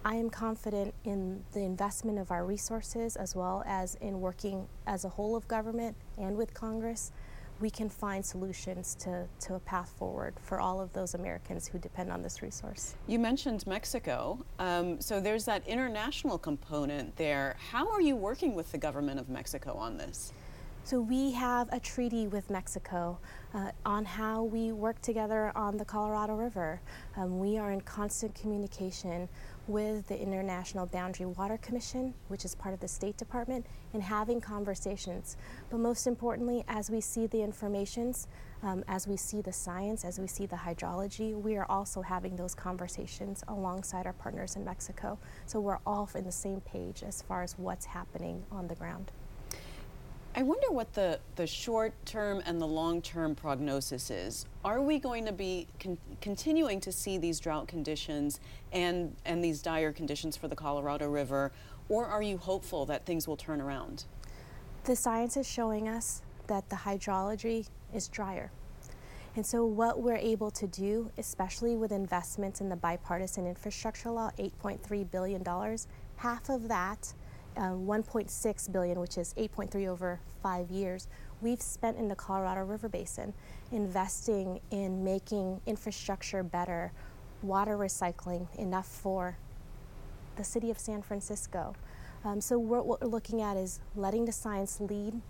I 0.07 0.15
am 0.15 0.31
confident 0.31 0.95
in 1.05 1.45
the 1.53 1.61
investment 1.61 2.19
of 2.19 2.31
our 2.31 2.47
resources 2.47 3.17
as 3.17 3.37
well 3.37 3.63
as 3.67 3.95
in 3.97 4.23
working 4.23 4.69
as 4.87 5.05
a 5.05 5.11
whole 5.11 5.37
of 5.37 5.47
government 5.49 5.97
and 6.17 6.35
with 6.35 6.55
Congress 6.55 7.13
we 7.61 7.71
can 7.71 7.89
find 7.89 8.25
solutions 8.25 8.95
to, 8.97 9.27
to 9.41 9.55
a 9.55 9.61
path 9.61 9.93
forward 9.97 10.35
for 10.43 10.61
all 10.61 10.81
of 10.81 10.93
those 10.93 11.15
Americans 11.15 11.67
who 11.67 11.79
depend 11.79 12.11
on 12.11 12.23
this 12.23 12.43
resource. 12.43 12.95
You 13.07 13.19
mentioned 13.19 13.67
Mexico. 13.67 14.45
Um, 14.59 15.01
so 15.01 15.21
there's 15.21 15.45
that 15.45 15.67
international 15.67 16.39
component 16.39 17.17
there. 17.17 17.57
How 17.71 17.91
are 17.91 18.01
you 18.01 18.17
working 18.17 18.55
with 18.55 18.73
the 18.73 18.79
government 18.79 19.21
of 19.21 19.29
Mexico 19.29 19.75
on 19.75 19.97
this? 19.97 20.33
So 20.87 21.01
we 21.01 21.31
have 21.33 21.73
a 21.73 21.81
treaty 21.81 22.27
with 22.27 22.51
Mexico 22.51 23.19
uh, 23.55 23.71
on 23.87 24.05
how 24.05 24.43
we 24.43 24.73
work 24.73 25.01
together 25.01 25.51
on 25.57 25.79
the 25.79 25.85
Colorado 25.85 26.35
River. 26.35 26.79
Um, 27.17 27.39
we 27.39 27.57
are 27.57 27.73
in 27.73 27.81
constant 27.81 28.35
communication 28.35 29.27
with 29.67 30.07
the 30.09 30.21
International 30.21 30.87
Boundary 30.87 31.27
Water 31.27 31.59
Commission, 31.59 32.15
which 32.29 32.45
is 32.45 32.55
part 32.55 32.75
of 32.75 32.81
the 32.81 32.89
State 32.89 33.17
Department, 33.17 33.65
and 33.93 34.03
having 34.03 34.41
conversations. 34.41 35.37
But 35.71 35.81
most 35.81 36.07
importantly, 36.07 36.65
as 36.69 36.91
we 36.91 37.01
see 37.01 37.27
the 37.27 37.43
informations, 37.43 38.29
um, 38.63 38.85
as 38.89 39.07
we 39.07 39.17
see 39.17 39.41
the 39.41 39.53
science, 39.53 40.05
as 40.05 40.19
we 40.19 40.27
see 40.27 40.47
the 40.47 40.57
hydrology, 40.57 41.35
we 41.35 41.57
are 41.57 41.67
also 41.71 42.03
having 42.03 42.37
those 42.37 42.55
conversations 42.55 43.43
alongside 43.49 44.07
our 44.07 44.13
partners 44.13 44.57
in 44.57 44.65
Mexico. 44.65 45.19
So 45.47 45.61
we're 45.61 45.81
all 45.87 46.09
in 46.15 46.25
the 46.25 46.33
same 46.33 46.61
page 46.61 47.03
as 47.03 47.23
far 47.23 47.43
as 47.43 47.59
what's 47.59 47.87
happening 47.87 48.45
on 48.51 48.69
the 48.69 48.75
ground. 48.75 49.13
I 50.37 50.43
wonder 50.43 50.73
what 50.73 50.95
the, 50.95 51.21
the 51.37 51.47
short 51.47 51.95
term 52.05 52.43
and 52.45 52.61
the 52.61 52.67
long 52.67 53.01
term 53.01 53.37
prognosis 53.37 54.11
is. 54.11 54.47
Are 54.65 54.81
we 54.81 54.99
going 54.99 55.25
to 55.27 55.33
be 55.33 55.69
con- 55.79 55.99
continuing 56.21 56.81
to 56.81 56.91
see 56.91 57.19
these 57.19 57.39
drought 57.39 57.69
conditions 57.69 58.41
and, 58.73 59.15
and 59.25 59.45
these 59.45 59.63
dire 59.63 59.93
conditions 59.93 60.37
for 60.37 60.49
the 60.49 60.57
Colorado 60.57 61.09
River, 61.09 61.53
or 61.89 62.07
are 62.07 62.23
you 62.23 62.37
hopeful 62.37 62.85
that 62.87 63.07
things 63.07 63.29
will 63.29 63.37
turn 63.37 63.61
around? 63.61 64.07
The 64.85 64.97
science 64.97 65.37
is 65.37 65.49
showing 65.49 65.89
us 65.89 66.21
that 66.49 66.69
the 66.69 66.77
hydrology 66.77 67.69
is 67.95 68.09
drier. 68.09 68.51
And 69.37 69.47
so, 69.47 69.65
what 69.65 70.01
we're 70.01 70.17
able 70.17 70.51
to 70.53 70.67
do, 70.67 71.13
especially 71.17 71.77
with 71.77 71.93
investments 71.93 72.61
in 72.61 72.69
the 72.69 72.77
bipartisan 72.77 73.47
infrastructure 73.47 74.11
law, 74.11 74.31
$8.3 74.39 75.11
billion, 75.11 75.45
half 76.17 76.49
of 76.49 76.67
that 76.69 77.15
uh, 77.57 77.71
1.6 77.73 78.73
billion, 78.73 79.01
which 79.01 79.19
is 79.19 79.35
8.3 79.35 79.89
over 79.89 80.21
five 80.43 80.71
years, 80.71 81.09
we've 81.41 81.63
spent 81.63 81.97
in 81.99 82.09
the 82.09 82.15
Colorado 82.15 82.65
River 82.65 82.89
Basin 82.89 83.33
investing 83.73 84.61
in 84.71 85.05
making 85.05 85.61
infrastructure 85.67 86.43
better, 86.43 86.93
water 87.43 87.77
recycling 87.77 88.53
enough 88.59 88.87
for 88.87 89.37
the 90.37 90.45
city 90.45 90.71
of 90.71 90.79
San 90.79 91.03
Francisco. 91.03 91.75
Um, 92.25 92.41
so 92.41 92.59
what 92.59 92.87
we're 92.87 93.07
looking 93.07 93.43
at 93.43 93.57
is 93.57 93.81
letting 93.95 94.25
the 94.25 94.33
science 94.33 94.81
lead, 94.81 95.21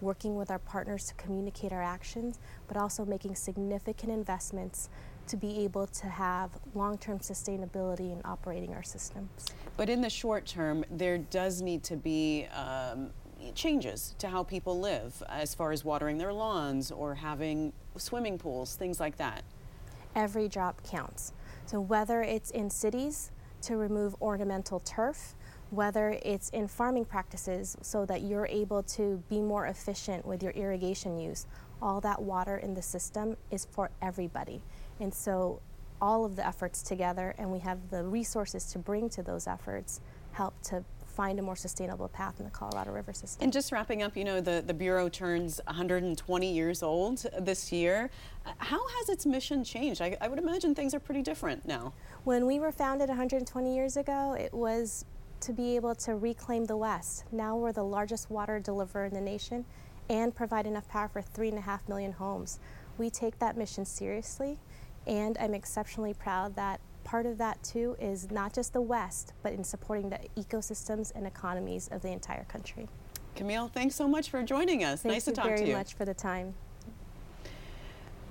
working 0.00 0.36
with 0.36 0.50
our 0.50 0.58
partners 0.58 1.06
to 1.06 1.14
communicate 1.14 1.72
our 1.72 1.82
actions, 1.82 2.38
but 2.68 2.76
also 2.76 3.04
making 3.04 3.34
significant 3.34 4.12
investments 4.12 4.88
to 5.28 5.36
be 5.36 5.64
able 5.64 5.86
to 5.86 6.06
have 6.06 6.50
long-term 6.74 7.18
sustainability 7.20 8.12
in 8.12 8.20
operating 8.24 8.74
our 8.74 8.82
systems. 8.82 9.46
But 9.76 9.88
in 9.88 10.00
the 10.00 10.10
short 10.10 10.46
term, 10.46 10.84
there 10.90 11.18
does 11.18 11.62
need 11.62 11.82
to 11.84 11.96
be 11.96 12.46
um, 12.54 13.10
changes 13.54 14.14
to 14.18 14.28
how 14.28 14.42
people 14.42 14.78
live 14.80 15.22
as 15.28 15.54
far 15.54 15.72
as 15.72 15.84
watering 15.84 16.18
their 16.18 16.32
lawns 16.32 16.90
or 16.90 17.14
having 17.14 17.72
swimming 17.96 18.38
pools, 18.38 18.76
things 18.76 19.00
like 19.00 19.16
that. 19.16 19.42
Every 20.14 20.48
drop 20.48 20.82
counts. 20.84 21.32
So 21.66 21.80
whether 21.80 22.22
it's 22.22 22.50
in 22.50 22.70
cities 22.70 23.30
to 23.62 23.76
remove 23.76 24.14
ornamental 24.20 24.80
turf, 24.80 25.34
whether 25.70 26.18
it's 26.22 26.50
in 26.50 26.68
farming 26.68 27.04
practices 27.04 27.76
so 27.82 28.06
that 28.06 28.22
you're 28.22 28.46
able 28.46 28.82
to 28.82 29.22
be 29.28 29.40
more 29.40 29.66
efficient 29.66 30.24
with 30.24 30.42
your 30.42 30.52
irrigation 30.52 31.18
use, 31.18 31.46
all 31.82 32.00
that 32.00 32.20
water 32.20 32.58
in 32.58 32.74
the 32.74 32.82
system 32.82 33.36
is 33.50 33.66
for 33.70 33.90
everybody. 34.00 34.62
And 35.04 35.12
so 35.12 35.60
all 36.00 36.24
of 36.24 36.34
the 36.34 36.46
efforts 36.46 36.82
together, 36.82 37.34
and 37.38 37.52
we 37.52 37.58
have 37.58 37.90
the 37.90 38.02
resources 38.02 38.64
to 38.72 38.78
bring 38.78 39.10
to 39.10 39.22
those 39.22 39.46
efforts, 39.46 40.00
help 40.32 40.60
to 40.62 40.82
find 41.06 41.38
a 41.38 41.42
more 41.42 41.54
sustainable 41.54 42.08
path 42.08 42.40
in 42.40 42.46
the 42.46 42.50
Colorado 42.50 42.90
River 42.90 43.12
system. 43.12 43.44
And 43.44 43.52
just 43.52 43.70
wrapping 43.70 44.02
up, 44.02 44.16
you 44.16 44.24
know, 44.24 44.40
the, 44.40 44.64
the 44.66 44.72
Bureau 44.74 45.08
turns 45.10 45.60
120 45.66 46.52
years 46.52 46.82
old 46.82 47.24
this 47.38 47.70
year. 47.70 48.10
How 48.56 48.80
has 48.96 49.10
its 49.10 49.26
mission 49.26 49.62
changed? 49.62 50.00
I, 50.00 50.16
I 50.22 50.26
would 50.26 50.38
imagine 50.38 50.74
things 50.74 50.94
are 50.94 51.00
pretty 51.00 51.22
different 51.22 51.68
now. 51.68 51.92
When 52.24 52.46
we 52.46 52.58
were 52.58 52.72
founded 52.72 53.08
120 53.08 53.74
years 53.74 53.96
ago, 53.98 54.32
it 54.32 54.52
was 54.54 55.04
to 55.40 55.52
be 55.52 55.76
able 55.76 55.94
to 55.96 56.16
reclaim 56.16 56.64
the 56.64 56.78
West. 56.78 57.24
Now 57.30 57.56
we're 57.56 57.72
the 57.72 57.84
largest 57.84 58.30
water 58.30 58.58
deliverer 58.58 59.04
in 59.04 59.12
the 59.12 59.20
nation 59.20 59.66
and 60.08 60.34
provide 60.34 60.66
enough 60.66 60.88
power 60.88 61.08
for 61.08 61.20
three 61.20 61.50
and 61.50 61.58
a 61.58 61.62
half 61.62 61.86
million 61.88 62.12
homes. 62.12 62.58
We 62.96 63.10
take 63.10 63.38
that 63.40 63.56
mission 63.56 63.84
seriously 63.84 64.58
and 65.06 65.36
I'm 65.38 65.54
exceptionally 65.54 66.14
proud 66.14 66.56
that 66.56 66.80
part 67.04 67.26
of 67.26 67.38
that 67.38 67.62
too 67.62 67.96
is 68.00 68.30
not 68.30 68.52
just 68.54 68.72
the 68.72 68.80
West, 68.80 69.32
but 69.42 69.52
in 69.52 69.62
supporting 69.62 70.10
the 70.10 70.18
ecosystems 70.36 71.12
and 71.14 71.26
economies 71.26 71.88
of 71.92 72.02
the 72.02 72.08
entire 72.08 72.44
country. 72.44 72.88
Camille, 73.36 73.68
thanks 73.68 73.94
so 73.94 74.08
much 74.08 74.30
for 74.30 74.42
joining 74.42 74.84
us. 74.84 75.02
Thank 75.02 75.14
nice 75.14 75.24
to 75.24 75.32
talk 75.32 75.44
to 75.44 75.50
you. 75.50 75.56
Thank 75.56 75.60
you 75.60 75.72
very 75.72 75.78
much 75.78 75.94
for 75.94 76.04
the 76.04 76.14
time. 76.14 76.54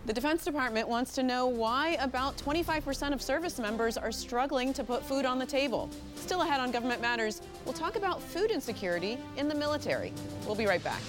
The 0.06 0.12
Defense 0.12 0.44
Department 0.44 0.90
wants 0.90 1.14
to 1.16 1.24
know 1.24 1.48
why 1.48 1.96
about 2.02 2.36
25% 2.36 3.14
of 3.14 3.22
service 3.22 3.58
members 3.58 3.98
are 3.98 4.12
struggling 4.12 4.74
to 4.74 4.84
put 4.84 5.02
food 5.02 5.24
on 5.24 5.40
the 5.40 5.46
table. 5.46 5.90
Still 6.16 6.42
ahead 6.42 6.60
on 6.60 6.72
Government 6.72 7.02
Matters, 7.02 7.42
we'll 7.64 7.74
talk 7.74 7.96
about 7.96 8.22
food 8.22 8.52
insecurity 8.52 9.18
in 9.38 9.48
the 9.48 9.56
military. 9.56 10.12
We'll 10.46 10.56
be 10.56 10.66
right 10.66 10.84
back. 10.84 11.02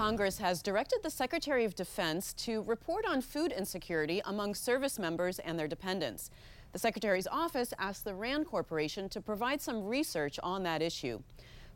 Congress 0.00 0.38
has 0.38 0.62
directed 0.62 0.98
the 1.02 1.10
Secretary 1.10 1.66
of 1.66 1.74
Defense 1.74 2.32
to 2.32 2.62
report 2.62 3.04
on 3.04 3.20
food 3.20 3.52
insecurity 3.52 4.22
among 4.24 4.54
service 4.54 4.98
members 4.98 5.38
and 5.40 5.58
their 5.58 5.68
dependents. 5.68 6.30
The 6.72 6.78
Secretary's 6.78 7.26
office 7.26 7.74
asked 7.78 8.06
the 8.06 8.14
RAND 8.14 8.46
Corporation 8.46 9.10
to 9.10 9.20
provide 9.20 9.60
some 9.60 9.84
research 9.84 10.40
on 10.42 10.62
that 10.62 10.80
issue. 10.80 11.20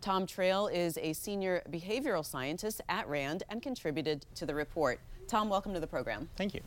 Tom 0.01 0.25
Trail 0.25 0.69
is 0.69 0.97
a 1.03 1.13
senior 1.13 1.63
behavioral 1.71 2.25
scientist 2.25 2.81
at 2.89 3.07
RAND 3.11 3.43
and 3.51 3.61
contributed 3.61 4.25
to 4.37 4.47
the 4.47 4.55
report. 4.55 5.01
Tom, 5.29 5.51
welcome 5.51 5.75
to 5.75 5.81
the 5.81 5.87
program. 5.87 6.31
Thank 6.37 6.55
you. 6.55 6.63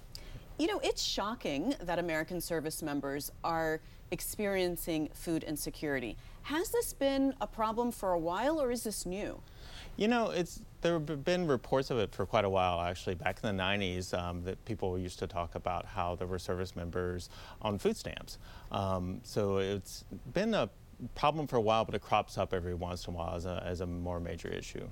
You 0.59 0.67
know, 0.67 0.79
it's 0.83 1.01
shocking 1.01 1.73
that 1.81 1.97
American 1.97 2.39
service 2.39 2.83
members 2.83 3.31
are 3.43 3.81
experiencing 4.11 5.09
food 5.15 5.43
insecurity. 5.43 6.17
Has 6.43 6.69
this 6.69 6.93
been 6.93 7.33
a 7.41 7.47
problem 7.47 7.91
for 7.91 8.11
a 8.11 8.19
while 8.19 8.61
or 8.61 8.71
is 8.71 8.83
this 8.83 9.07
new? 9.07 9.41
You 9.97 10.07
know, 10.07 10.29
it's 10.29 10.61
there 10.81 10.93
have 10.93 11.23
been 11.23 11.47
reports 11.47 11.89
of 11.89 11.97
it 11.97 12.13
for 12.13 12.25
quite 12.25 12.45
a 12.45 12.49
while, 12.49 12.81
actually. 12.81 13.15
Back 13.15 13.39
in 13.43 13.55
the 13.55 13.63
90s, 13.63 14.17
um, 14.17 14.43
that 14.43 14.63
people 14.65 14.97
used 14.97 15.19
to 15.19 15.27
talk 15.27 15.55
about 15.55 15.85
how 15.85 16.15
there 16.15 16.27
were 16.27 16.39
service 16.39 16.75
members 16.75 17.29
on 17.61 17.79
food 17.79 17.97
stamps. 17.97 18.37
Um, 18.71 19.21
so 19.23 19.57
it's 19.57 20.05
been 20.33 20.53
a 20.53 20.69
problem 21.15 21.47
for 21.47 21.57
a 21.57 21.61
while, 21.61 21.85
but 21.85 21.95
it 21.95 22.01
crops 22.01 22.37
up 22.37 22.53
every 22.53 22.73
once 22.73 23.07
in 23.07 23.13
a 23.13 23.17
while 23.17 23.35
as 23.35 23.45
a, 23.45 23.63
as 23.65 23.81
a 23.81 23.85
more 23.85 24.19
major 24.19 24.49
issue. 24.49 24.87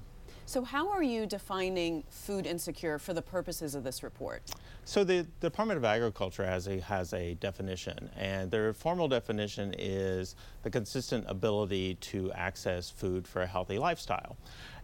So, 0.47 0.63
how 0.63 0.89
are 0.89 1.01
you 1.01 1.25
defining 1.25 2.03
food 2.07 2.45
insecure 2.45 2.99
for 2.99 3.15
the 3.15 3.21
purposes 3.21 3.73
of 3.73 3.83
this 3.83 4.03
report? 4.03 4.43
So, 4.83 5.03
the 5.03 5.25
Department 5.39 5.79
of 5.79 5.85
Agriculture 5.85 6.45
has 6.45 6.67
a, 6.67 6.79
has 6.81 7.13
a 7.13 7.33
definition, 7.35 8.11
and 8.15 8.51
their 8.51 8.71
formal 8.71 9.07
definition 9.07 9.73
is 9.75 10.35
the 10.61 10.69
consistent 10.69 11.25
ability 11.27 11.95
to 11.95 12.31
access 12.33 12.91
food 12.91 13.27
for 13.27 13.41
a 13.41 13.47
healthy 13.47 13.79
lifestyle. 13.79 14.37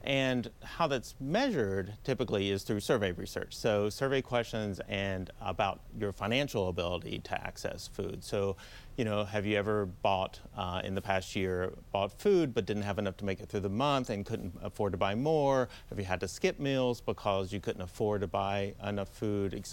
And 0.03 0.49
how 0.63 0.87
that's 0.87 1.15
measured 1.19 1.93
typically 2.03 2.49
is 2.49 2.63
through 2.63 2.79
survey 2.79 3.11
research. 3.11 3.55
So, 3.55 3.89
survey 3.89 4.21
questions 4.21 4.81
and 4.87 5.29
about 5.39 5.81
your 5.99 6.11
financial 6.11 6.69
ability 6.69 7.19
to 7.25 7.45
access 7.45 7.87
food. 7.87 8.23
So, 8.23 8.57
you 8.97 9.05
know, 9.05 9.23
have 9.23 9.45
you 9.45 9.57
ever 9.57 9.85
bought 9.85 10.39
uh, 10.55 10.81
in 10.83 10.95
the 10.95 11.01
past 11.01 11.35
year, 11.35 11.73
bought 11.91 12.11
food 12.19 12.53
but 12.53 12.65
didn't 12.65 12.83
have 12.83 12.99
enough 12.99 13.17
to 13.17 13.25
make 13.25 13.39
it 13.39 13.47
through 13.47 13.61
the 13.61 13.69
month 13.69 14.09
and 14.09 14.25
couldn't 14.25 14.53
afford 14.61 14.91
to 14.91 14.97
buy 14.97 15.15
more? 15.15 15.69
Have 15.89 15.97
you 15.97 16.05
had 16.05 16.19
to 16.19 16.27
skip 16.27 16.59
meals 16.59 17.01
because 17.01 17.53
you 17.53 17.59
couldn't 17.59 17.81
afford 17.81 18.21
to 18.21 18.27
buy 18.27 18.73
enough 18.85 19.09
food, 19.09 19.53
et 19.53 19.65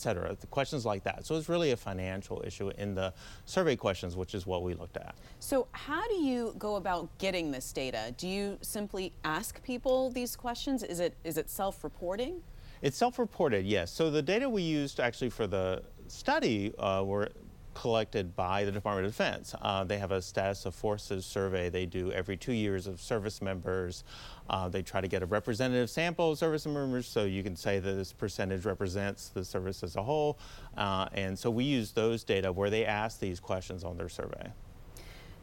cetera? 0.00 0.36
The 0.38 0.46
questions 0.48 0.84
like 0.84 1.04
that. 1.04 1.26
So 1.26 1.36
it's 1.36 1.48
really 1.48 1.72
a 1.72 1.76
financial 1.76 2.42
issue 2.46 2.70
in 2.76 2.94
the 2.94 3.12
survey 3.46 3.76
questions, 3.76 4.14
which 4.14 4.34
is 4.34 4.46
what 4.46 4.62
we 4.62 4.74
looked 4.74 4.98
at. 4.98 5.14
So 5.40 5.68
how 5.72 6.06
do 6.08 6.14
you 6.14 6.54
go 6.58 6.76
about 6.76 7.08
getting 7.18 7.50
this 7.50 7.72
data? 7.72 8.14
Do 8.18 8.28
you 8.28 8.58
simply 8.60 9.12
ask 9.24 9.62
people 9.62 10.10
these 10.10 10.36
questions? 10.36 10.82
Is 10.82 11.00
it 11.00 11.14
is 11.24 11.38
it 11.38 11.48
self-reporting? 11.50 12.42
It's 12.82 12.98
self-reported, 12.98 13.64
yes. 13.64 13.90
So 13.90 14.10
the 14.10 14.20
data 14.20 14.48
we 14.48 14.60
used 14.60 15.00
actually 15.00 15.30
for 15.30 15.46
the 15.46 15.82
study 16.08 16.74
uh, 16.78 17.02
were 17.04 17.30
collected 17.76 18.34
by 18.34 18.64
the 18.64 18.72
Department 18.72 19.06
of 19.06 19.12
Defense. 19.12 19.54
Uh, 19.60 19.84
they 19.84 19.98
have 19.98 20.10
a 20.10 20.22
status 20.22 20.64
of 20.64 20.74
forces 20.74 21.26
survey 21.26 21.68
they 21.68 21.84
do 21.84 22.10
every 22.10 22.34
two 22.34 22.54
years 22.54 22.86
of 22.86 23.02
service 23.02 23.42
members. 23.42 24.02
Uh, 24.48 24.66
they 24.66 24.80
try 24.80 25.02
to 25.02 25.08
get 25.08 25.22
a 25.22 25.26
representative 25.26 25.90
sample 25.90 26.32
of 26.32 26.38
service 26.38 26.64
members 26.64 27.06
so 27.06 27.24
you 27.24 27.42
can 27.42 27.54
say 27.54 27.78
that 27.78 27.92
this 27.92 28.14
percentage 28.14 28.64
represents 28.64 29.28
the 29.28 29.44
service 29.44 29.82
as 29.82 29.96
a 29.96 30.02
whole. 30.02 30.38
Uh, 30.78 31.06
and 31.12 31.38
so 31.38 31.50
we 31.50 31.64
use 31.64 31.92
those 31.92 32.24
data 32.24 32.50
where 32.50 32.70
they 32.70 32.86
ask 32.86 33.20
these 33.20 33.38
questions 33.38 33.84
on 33.84 33.98
their 33.98 34.08
survey. 34.08 34.50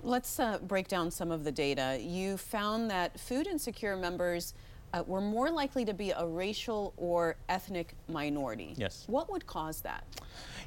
Let's 0.01 0.39
uh, 0.39 0.57
break 0.57 0.87
down 0.87 1.11
some 1.11 1.31
of 1.31 1.43
the 1.43 1.51
data. 1.51 1.99
You 2.01 2.37
found 2.37 2.89
that 2.89 3.19
food 3.19 3.45
insecure 3.45 3.95
members 3.95 4.55
uh, 4.91 5.03
were 5.05 5.21
more 5.21 5.51
likely 5.51 5.85
to 5.85 5.93
be 5.93 6.11
a 6.11 6.25
racial 6.25 6.93
or 6.97 7.35
ethnic 7.47 7.93
minority. 8.07 8.73
Yes. 8.75 9.03
What 9.07 9.31
would 9.31 9.45
cause 9.45 9.81
that? 9.81 10.03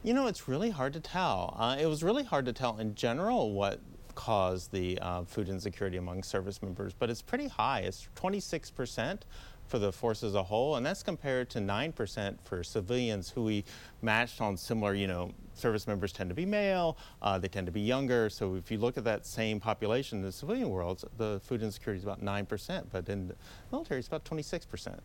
You 0.06 0.14
know, 0.14 0.28
it's 0.28 0.46
really 0.46 0.70
hard 0.70 0.92
to 0.92 1.00
tell. 1.00 1.56
Uh, 1.58 1.76
it 1.80 1.86
was 1.86 2.04
really 2.04 2.22
hard 2.22 2.44
to 2.44 2.52
tell 2.52 2.78
in 2.78 2.94
general 2.94 3.52
what 3.52 3.80
caused 4.14 4.70
the 4.70 5.00
uh, 5.00 5.24
food 5.24 5.48
insecurity 5.48 5.96
among 5.96 6.22
service 6.22 6.62
members, 6.62 6.94
but 6.96 7.10
it's 7.10 7.22
pretty 7.22 7.48
high. 7.48 7.80
It's 7.80 8.06
26 8.14 8.70
percent 8.70 9.24
for 9.66 9.80
the 9.80 9.90
force 9.90 10.22
as 10.22 10.36
a 10.36 10.44
whole, 10.44 10.76
and 10.76 10.86
that's 10.86 11.02
compared 11.02 11.50
to 11.50 11.58
9% 11.58 12.36
for 12.44 12.62
civilians 12.62 13.30
who 13.30 13.42
we 13.42 13.64
matched 14.00 14.40
on 14.40 14.56
similar, 14.56 14.94
you 14.94 15.08
know, 15.08 15.32
service 15.54 15.88
members 15.88 16.12
tend 16.12 16.30
to 16.30 16.36
be 16.36 16.46
male, 16.46 16.96
uh, 17.20 17.36
they 17.36 17.48
tend 17.48 17.66
to 17.66 17.72
be 17.72 17.80
younger. 17.80 18.30
So 18.30 18.54
if 18.54 18.70
you 18.70 18.78
look 18.78 18.96
at 18.96 19.02
that 19.02 19.26
same 19.26 19.58
population 19.58 20.18
in 20.18 20.22
the 20.22 20.30
civilian 20.30 20.70
world, 20.70 21.02
the 21.18 21.40
food 21.42 21.64
insecurity 21.64 21.98
is 21.98 22.04
about 22.04 22.22
9%, 22.24 22.84
but 22.92 23.08
in 23.08 23.26
the 23.26 23.34
military 23.72 23.98
it's 23.98 24.06
about 24.06 24.24
26%. 24.24 25.00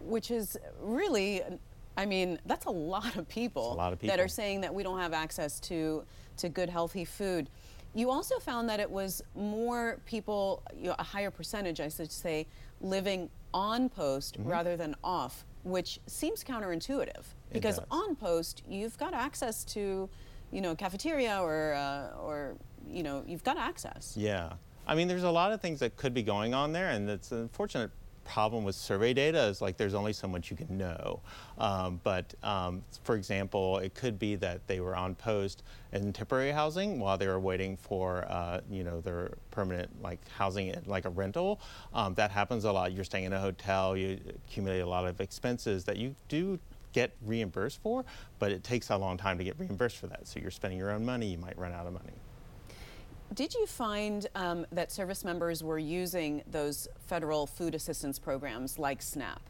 Which 0.00 0.32
is 0.32 0.56
really, 0.80 1.40
I 1.96 2.06
mean, 2.06 2.38
that's 2.46 2.66
a 2.66 2.70
lot 2.70 3.16
of 3.16 3.28
people, 3.28 3.74
lot 3.76 3.92
of 3.92 4.00
people. 4.00 4.16
that 4.16 4.22
are 4.22 4.28
saying 4.28 4.60
that 4.62 4.74
we 4.74 4.82
don't 4.82 4.98
have 4.98 5.12
access 5.12 5.60
to, 5.60 6.04
to 6.38 6.48
good, 6.48 6.68
healthy 6.68 7.04
food. 7.04 7.48
You 7.94 8.10
also 8.10 8.38
found 8.40 8.68
that 8.68 8.80
it 8.80 8.90
was 8.90 9.22
more 9.36 10.00
people, 10.04 10.62
you 10.74 10.88
know, 10.88 10.96
a 10.98 11.04
higher 11.04 11.30
percentage, 11.30 11.80
I 11.80 11.88
should 11.88 12.10
say, 12.10 12.46
living 12.80 13.30
on 13.52 13.88
post 13.88 14.38
mm-hmm. 14.38 14.50
rather 14.50 14.76
than 14.76 14.96
off, 15.04 15.44
which 15.62 16.00
seems 16.06 16.42
counterintuitive 16.42 17.22
because 17.52 17.78
on 17.90 18.16
post 18.16 18.62
you've 18.68 18.98
got 18.98 19.14
access 19.14 19.64
to, 19.64 20.10
you 20.50 20.60
know, 20.60 20.74
cafeteria 20.74 21.40
or 21.40 21.74
uh, 21.74 22.20
or 22.20 22.56
you 22.86 23.04
know 23.04 23.22
you've 23.26 23.44
got 23.44 23.56
access. 23.56 24.14
Yeah, 24.16 24.54
I 24.86 24.96
mean, 24.96 25.06
there's 25.06 25.22
a 25.22 25.30
lot 25.30 25.52
of 25.52 25.60
things 25.60 25.80
that 25.80 25.96
could 25.96 26.12
be 26.12 26.22
going 26.22 26.52
on 26.52 26.72
there, 26.72 26.90
and 26.90 27.08
it's 27.08 27.32
an 27.32 27.38
unfortunate 27.38 27.90
problem 28.24 28.64
with 28.64 28.74
survey 28.74 29.12
data 29.12 29.42
is 29.44 29.60
like 29.60 29.76
there's 29.76 29.94
only 29.94 30.12
so 30.12 30.26
much 30.26 30.50
you 30.50 30.56
can 30.56 30.76
know. 30.76 31.20
Um, 31.58 32.00
but 32.02 32.34
um, 32.42 32.82
for 33.02 33.16
example, 33.16 33.78
it 33.78 33.94
could 33.94 34.18
be 34.18 34.34
that 34.36 34.66
they 34.66 34.80
were 34.80 34.96
on 34.96 35.14
post 35.14 35.62
in 35.92 36.12
temporary 36.12 36.50
housing 36.50 36.98
while 36.98 37.16
they 37.16 37.26
were 37.26 37.40
waiting 37.40 37.76
for 37.76 38.24
uh, 38.28 38.60
you 38.70 38.84
know 38.84 39.00
their 39.00 39.34
permanent 39.50 39.90
like 40.02 40.20
housing 40.30 40.74
like 40.86 41.04
a 41.04 41.10
rental. 41.10 41.60
Um, 41.92 42.14
that 42.14 42.30
happens 42.30 42.64
a 42.64 42.72
lot. 42.72 42.92
You're 42.92 43.04
staying 43.04 43.24
in 43.24 43.32
a 43.32 43.40
hotel, 43.40 43.96
you 43.96 44.18
accumulate 44.28 44.80
a 44.80 44.86
lot 44.86 45.06
of 45.06 45.20
expenses 45.20 45.84
that 45.84 45.96
you 45.96 46.14
do 46.28 46.58
get 46.92 47.12
reimbursed 47.26 47.82
for, 47.82 48.04
but 48.38 48.52
it 48.52 48.62
takes 48.62 48.90
a 48.90 48.96
long 48.96 49.16
time 49.16 49.36
to 49.36 49.44
get 49.44 49.58
reimbursed 49.58 49.96
for 49.96 50.06
that. 50.06 50.26
So 50.26 50.40
you're 50.40 50.52
spending 50.52 50.78
your 50.78 50.90
own 50.90 51.04
money, 51.04 51.26
you 51.26 51.38
might 51.38 51.58
run 51.58 51.72
out 51.72 51.86
of 51.86 51.92
money. 51.92 52.12
Did 53.32 53.54
you 53.54 53.66
find 53.66 54.26
um, 54.34 54.66
that 54.70 54.92
service 54.92 55.24
members 55.24 55.64
were 55.64 55.78
using 55.78 56.42
those 56.50 56.86
federal 57.06 57.46
food 57.46 57.74
assistance 57.74 58.18
programs 58.18 58.78
like 58.78 59.02
SNAP? 59.02 59.40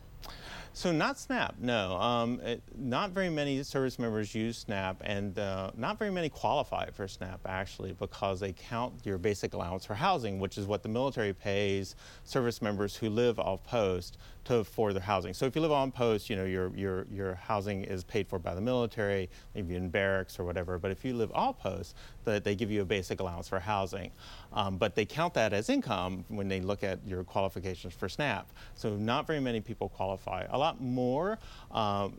So 0.76 0.90
not 0.90 1.20
SNAP, 1.20 1.54
no. 1.60 1.96
Um, 2.00 2.40
it, 2.40 2.60
not 2.76 3.12
very 3.12 3.30
many 3.30 3.62
service 3.62 3.96
members 3.96 4.34
use 4.34 4.58
SNAP, 4.58 5.02
and 5.04 5.38
uh, 5.38 5.70
not 5.76 6.00
very 6.00 6.10
many 6.10 6.28
qualify 6.28 6.90
for 6.90 7.06
SNAP 7.06 7.42
actually 7.46 7.92
because 7.92 8.40
they 8.40 8.52
count 8.52 8.92
your 9.04 9.16
basic 9.16 9.54
allowance 9.54 9.84
for 9.84 9.94
housing, 9.94 10.40
which 10.40 10.58
is 10.58 10.66
what 10.66 10.82
the 10.82 10.88
military 10.88 11.32
pays 11.32 11.94
service 12.24 12.60
members 12.60 12.96
who 12.96 13.08
live 13.08 13.38
off 13.38 13.62
post 13.62 14.18
to 14.46 14.64
for 14.64 14.92
their 14.92 15.02
housing. 15.02 15.32
So 15.32 15.46
if 15.46 15.54
you 15.54 15.62
live 15.62 15.70
on 15.70 15.92
post, 15.92 16.28
you 16.28 16.34
know 16.34 16.44
your 16.44 16.74
your 16.76 17.06
your 17.10 17.34
housing 17.36 17.84
is 17.84 18.02
paid 18.02 18.26
for 18.26 18.40
by 18.40 18.56
the 18.56 18.60
military, 18.60 19.30
maybe 19.54 19.76
in 19.76 19.90
barracks 19.90 20.40
or 20.40 20.44
whatever. 20.44 20.78
But 20.78 20.90
if 20.90 21.04
you 21.04 21.14
live 21.14 21.30
off 21.32 21.58
post, 21.60 21.94
that 22.24 22.42
they 22.42 22.56
give 22.56 22.70
you 22.70 22.82
a 22.82 22.84
basic 22.84 23.20
allowance 23.20 23.48
for 23.48 23.60
housing. 23.60 24.10
Um, 24.52 24.76
but 24.76 24.96
they 24.96 25.04
count 25.04 25.34
that 25.34 25.52
as 25.52 25.70
income 25.70 26.24
when 26.28 26.48
they 26.48 26.60
look 26.60 26.82
at 26.82 26.98
your 27.06 27.22
qualifications 27.22 27.94
for 27.94 28.08
SNAP. 28.08 28.50
So 28.74 28.96
not 28.96 29.26
very 29.26 29.40
many 29.40 29.60
people 29.60 29.88
qualify. 29.88 30.46
A 30.50 30.58
lot 30.64 30.80
more 30.80 31.38
um, 31.72 32.16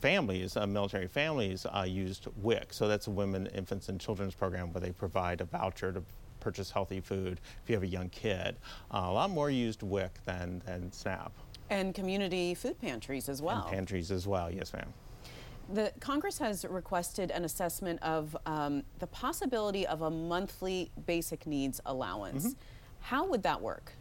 families, 0.00 0.56
uh, 0.56 0.66
military 0.66 1.08
families, 1.08 1.66
uh, 1.66 1.86
used 1.88 2.26
WIC. 2.42 2.72
So 2.72 2.88
that's 2.88 3.06
a 3.06 3.10
Women, 3.10 3.46
Infants, 3.48 3.88
and 3.88 3.98
Children's 3.98 4.34
program 4.34 4.72
where 4.72 4.80
they 4.82 4.92
provide 4.92 5.40
a 5.40 5.44
voucher 5.44 5.92
to 5.92 6.02
purchase 6.40 6.70
healthy 6.70 7.00
food 7.00 7.40
if 7.62 7.70
you 7.70 7.74
have 7.74 7.82
a 7.82 7.88
young 7.88 8.10
kid. 8.10 8.56
Uh, 8.92 9.06
a 9.06 9.12
lot 9.12 9.30
more 9.30 9.50
used 9.50 9.82
WIC 9.82 10.12
than, 10.26 10.62
than 10.66 10.92
SNAP. 10.92 11.32
And 11.70 11.94
community 11.94 12.54
food 12.54 12.78
pantries 12.80 13.28
as 13.28 13.40
well. 13.42 13.62
And 13.62 13.70
pantries 13.70 14.10
as 14.10 14.26
well, 14.26 14.50
yes, 14.50 14.72
ma'am. 14.72 14.92
The 15.72 15.92
Congress 15.98 16.38
has 16.38 16.64
requested 16.64 17.32
an 17.32 17.44
assessment 17.44 18.00
of 18.02 18.36
um, 18.46 18.84
the 19.00 19.08
possibility 19.08 19.84
of 19.86 20.02
a 20.02 20.10
monthly 20.10 20.92
basic 21.06 21.44
needs 21.44 21.80
allowance. 21.86 22.48
Mm-hmm. 22.48 22.58
How 23.00 23.26
would 23.26 23.42
that 23.42 23.60
work? 23.60 23.92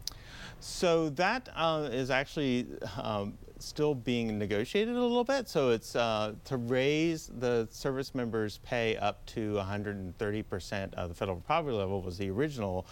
So 0.59 1.09
that 1.09 1.49
uh, 1.55 1.89
is 1.91 2.09
actually 2.09 2.67
um, 3.01 3.37
still 3.59 3.95
being 3.95 4.37
negotiated 4.37 4.95
a 4.95 5.01
little 5.01 5.23
bit. 5.23 5.47
So 5.47 5.69
it's 5.69 5.95
uh, 5.95 6.33
to 6.45 6.57
raise 6.57 7.31
the 7.39 7.67
service 7.71 8.13
members' 8.13 8.59
pay 8.59 8.97
up 8.97 9.25
to 9.27 9.53
130% 9.53 10.93
of 10.93 11.09
the 11.09 11.15
federal 11.15 11.41
poverty 11.41 11.77
level 11.77 12.01
was 12.01 12.17
the 12.17 12.29
original 12.29 12.85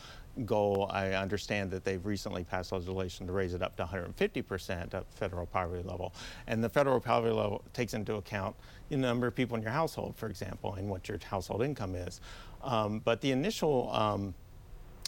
goal, 0.46 0.90
I 0.92 1.12
understand 1.12 1.70
that 1.72 1.84
they've 1.84 2.04
recently 2.04 2.44
passed 2.44 2.72
legislation 2.72 3.28
to 3.28 3.34
raise 3.34 3.54
it 3.54 3.62
up 3.62 3.76
to 3.78 3.86
150% 3.86 4.94
at 4.94 5.14
federal 5.14 5.46
poverty 5.46 5.84
level. 5.88 6.14
And 6.48 6.64
the 6.64 6.70
federal 6.70 7.00
poverty 7.00 7.34
level 7.34 7.64
takes 7.74 7.94
into 7.94 8.16
account 8.16 8.56
the 8.90 8.98
number 8.98 9.28
of 9.28 9.36
people 9.36 9.56
in 9.58 9.64
your 9.64 9.72
household, 9.72 10.16
for 10.16 10.28
example, 10.28 10.74
and 10.74 10.90
what 10.90 11.08
your 11.08 11.20
household 11.24 11.62
income 11.64 11.96
is. 11.96 12.20
Um, 12.64 13.00
but 13.00 13.22
the 13.22 13.32
initial 13.32 13.92
um, 13.94 14.34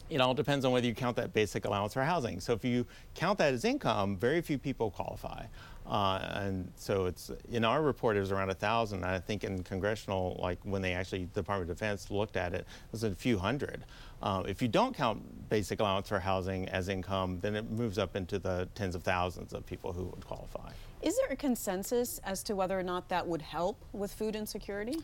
it 0.10 0.22
all 0.22 0.34
depends 0.34 0.66
on 0.66 0.72
whether 0.72 0.86
you 0.86 0.94
count 0.94 1.16
that 1.18 1.34
basic 1.34 1.66
allowance 1.66 1.94
for 1.94 2.04
housing. 2.04 2.40
So 2.40 2.54
if 2.54 2.64
you 2.64 2.86
count 3.16 3.38
that 3.40 3.54
as 3.54 3.66
income, 3.66 4.18
very 4.18 4.42
few 4.42 4.58
people 4.58 4.92
qualify. 4.92 5.46
Uh, 5.88 6.20
and 6.34 6.72
so 6.76 7.06
it's 7.06 7.30
in 7.52 7.64
our 7.64 7.82
report 7.82 8.18
it 8.18 8.20
was 8.20 8.32
around 8.32 8.50
a 8.50 8.56
thousand. 8.56 9.04
I 9.04 9.20
think 9.20 9.44
in 9.44 9.64
congressional, 9.64 10.40
like 10.42 10.58
when 10.64 10.82
they 10.82 10.94
actually 10.94 11.26
the 11.34 11.42
Department 11.42 11.70
of 11.70 11.78
Defense 11.78 12.10
looked 12.10 12.38
at 12.38 12.54
it, 12.54 12.62
it 12.62 12.92
was 12.92 13.04
a 13.04 13.14
few 13.14 13.38
hundred. 13.38 13.86
Uh, 14.22 14.42
if 14.48 14.62
you 14.62 14.68
don't 14.68 14.96
count 14.96 15.50
basic 15.50 15.80
allowance 15.80 16.10
for 16.10 16.20
housing 16.20 16.68
as 16.70 16.90
income, 16.90 17.40
then 17.42 17.56
it 17.56 17.70
moves 17.70 18.00
up 18.00 18.16
into 18.16 18.40
the 18.40 18.68
tens 18.74 18.96
of 18.96 19.04
thousands 19.04 19.54
of 19.54 19.66
people 19.66 19.94
who 19.94 20.06
would 20.06 20.26
qualify. 20.26 20.72
Is 21.04 21.16
there 21.18 21.28
a 21.30 21.36
consensus 21.36 22.20
as 22.24 22.42
to 22.44 22.56
whether 22.56 22.80
or 22.80 22.84
not 22.84 23.10
that 23.10 23.28
would 23.28 23.44
help 23.44 23.86
with 23.94 24.12
food 24.12 24.36
insecurity? 24.36 24.98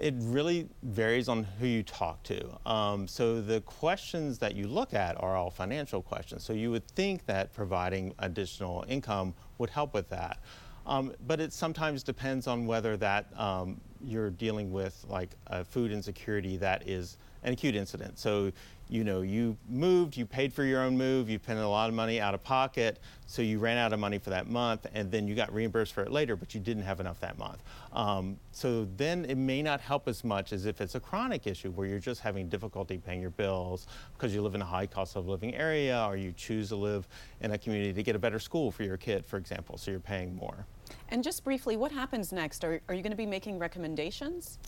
It 0.00 0.14
really 0.18 0.66
varies 0.82 1.28
on 1.28 1.44
who 1.44 1.66
you 1.66 1.82
talk 1.82 2.22
to. 2.24 2.58
Um, 2.68 3.06
so 3.06 3.42
the 3.42 3.60
questions 3.60 4.38
that 4.38 4.54
you 4.54 4.66
look 4.66 4.94
at 4.94 5.22
are 5.22 5.36
all 5.36 5.50
financial 5.50 6.00
questions. 6.00 6.42
So 6.42 6.54
you 6.54 6.70
would 6.70 6.88
think 6.88 7.26
that 7.26 7.52
providing 7.52 8.14
additional 8.18 8.84
income 8.88 9.34
would 9.58 9.68
help 9.68 9.92
with 9.92 10.08
that. 10.08 10.38
Um, 10.86 11.12
but 11.26 11.40
it 11.40 11.52
sometimes 11.52 12.02
depends 12.02 12.46
on 12.46 12.66
whether 12.66 12.96
that 12.96 13.26
um, 13.38 13.80
you're 14.02 14.30
dealing 14.30 14.72
with 14.72 15.04
like 15.08 15.36
a 15.48 15.64
food 15.64 15.92
insecurity 15.92 16.56
that 16.56 16.88
is 16.88 17.18
an 17.42 17.52
acute 17.52 17.74
incident. 17.74 18.18
So, 18.18 18.52
you 18.88 19.04
know, 19.04 19.20
you 19.22 19.56
moved, 19.68 20.16
you 20.16 20.26
paid 20.26 20.52
for 20.52 20.64
your 20.64 20.82
own 20.82 20.98
move, 20.98 21.30
you 21.30 21.38
spent 21.38 21.60
a 21.60 21.68
lot 21.68 21.88
of 21.88 21.94
money 21.94 22.20
out 22.20 22.34
of 22.34 22.42
pocket, 22.42 22.98
so 23.26 23.40
you 23.40 23.60
ran 23.60 23.78
out 23.78 23.92
of 23.92 24.00
money 24.00 24.18
for 24.18 24.30
that 24.30 24.48
month, 24.48 24.86
and 24.94 25.10
then 25.12 25.28
you 25.28 25.36
got 25.36 25.52
reimbursed 25.54 25.92
for 25.92 26.02
it 26.02 26.10
later, 26.10 26.34
but 26.34 26.54
you 26.54 26.60
didn't 26.60 26.82
have 26.82 26.98
enough 26.98 27.20
that 27.20 27.38
month. 27.38 27.62
Um, 27.92 28.36
so 28.50 28.88
then 28.96 29.24
it 29.26 29.36
may 29.36 29.62
not 29.62 29.80
help 29.80 30.08
as 30.08 30.24
much 30.24 30.52
as 30.52 30.66
if 30.66 30.80
it's 30.80 30.96
a 30.96 31.00
chronic 31.00 31.46
issue 31.46 31.70
where 31.70 31.86
you're 31.86 32.00
just 32.00 32.20
having 32.20 32.48
difficulty 32.48 32.98
paying 32.98 33.20
your 33.20 33.30
bills 33.30 33.86
because 34.14 34.34
you 34.34 34.42
live 34.42 34.56
in 34.56 34.62
a 34.62 34.66
high 34.66 34.86
cost 34.86 35.14
of 35.14 35.28
living 35.28 35.54
area 35.54 36.04
or 36.06 36.16
you 36.16 36.32
choose 36.32 36.68
to 36.70 36.76
live 36.76 37.06
in 37.40 37.52
a 37.52 37.58
community 37.58 37.92
to 37.92 38.02
get 38.02 38.16
a 38.16 38.18
better 38.18 38.40
school 38.40 38.72
for 38.72 38.82
your 38.82 38.96
kid, 38.96 39.24
for 39.24 39.36
example, 39.36 39.78
so 39.78 39.92
you're 39.92 40.00
paying 40.00 40.34
more. 40.34 40.66
And 41.10 41.24
just 41.24 41.42
briefly, 41.42 41.76
what 41.76 41.90
happens 41.90 42.32
next? 42.32 42.62
Are, 42.62 42.80
are 42.88 42.94
you 42.94 43.02
going 43.02 43.10
to 43.10 43.16
be 43.16 43.26
making 43.26 43.58
recommendations? 43.58 44.58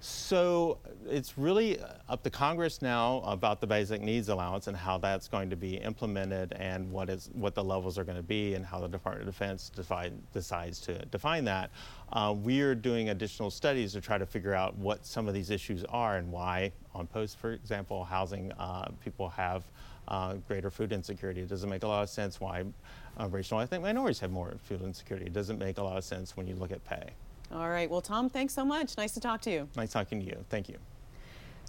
So 0.00 0.78
it's 1.06 1.36
really 1.36 1.78
up 2.08 2.22
to 2.22 2.30
Congress 2.30 2.80
now 2.80 3.22
about 3.24 3.60
the 3.60 3.66
basic 3.66 4.00
needs 4.00 4.28
allowance 4.30 4.66
and 4.66 4.76
how 4.76 4.96
that's 4.98 5.28
going 5.28 5.50
to 5.50 5.56
be 5.56 5.76
implemented 5.76 6.52
and 6.54 6.90
what 6.90 7.10
is 7.10 7.30
what 7.32 7.54
the 7.54 7.64
levels 7.64 7.98
are 7.98 8.04
going 8.04 8.16
to 8.16 8.22
be 8.22 8.54
and 8.54 8.64
how 8.64 8.80
the 8.80 8.88
Department 8.88 9.28
of 9.28 9.34
Defense 9.34 9.70
decide, 9.74 10.12
decides 10.32 10.80
to 10.80 11.04
define 11.06 11.44
that. 11.44 11.70
Uh, 12.12 12.34
we 12.36 12.60
are 12.62 12.74
doing 12.74 13.10
additional 13.10 13.50
studies 13.50 13.92
to 13.92 14.00
try 14.00 14.16
to 14.16 14.26
figure 14.26 14.54
out 14.54 14.76
what 14.76 15.04
some 15.04 15.28
of 15.28 15.34
these 15.34 15.50
issues 15.50 15.84
are 15.84 16.16
and 16.16 16.30
why 16.30 16.72
on 16.94 17.06
post, 17.06 17.38
for 17.38 17.52
example, 17.52 18.04
housing 18.04 18.52
uh, 18.52 18.88
people 19.02 19.28
have 19.28 19.64
uh, 20.08 20.34
greater 20.48 20.70
food 20.70 20.92
insecurity. 20.92 21.40
It 21.40 21.48
doesn't 21.48 21.70
make 21.70 21.82
a 21.82 21.88
lot 21.88 22.02
of 22.02 22.10
sense 22.10 22.40
why 22.40 22.64
uh, 23.18 23.28
racial 23.28 23.60
ethnic 23.60 23.80
minorities 23.80 24.20
have 24.20 24.30
more 24.30 24.54
food 24.64 24.82
insecurity. 24.82 25.26
It 25.26 25.32
doesn't 25.32 25.58
make 25.58 25.73
a 25.78 25.82
lot 25.82 25.96
of 25.96 26.04
sense 26.04 26.36
when 26.36 26.46
you 26.46 26.54
look 26.54 26.72
at 26.72 26.84
pay. 26.84 27.10
All 27.52 27.68
right. 27.68 27.88
Well, 27.88 28.00
Tom, 28.00 28.28
thanks 28.28 28.54
so 28.54 28.64
much. 28.64 28.96
Nice 28.96 29.12
to 29.12 29.20
talk 29.20 29.40
to 29.42 29.50
you. 29.50 29.68
Nice 29.76 29.92
talking 29.92 30.20
to 30.20 30.26
you. 30.26 30.44
Thank 30.50 30.68
you. 30.68 30.76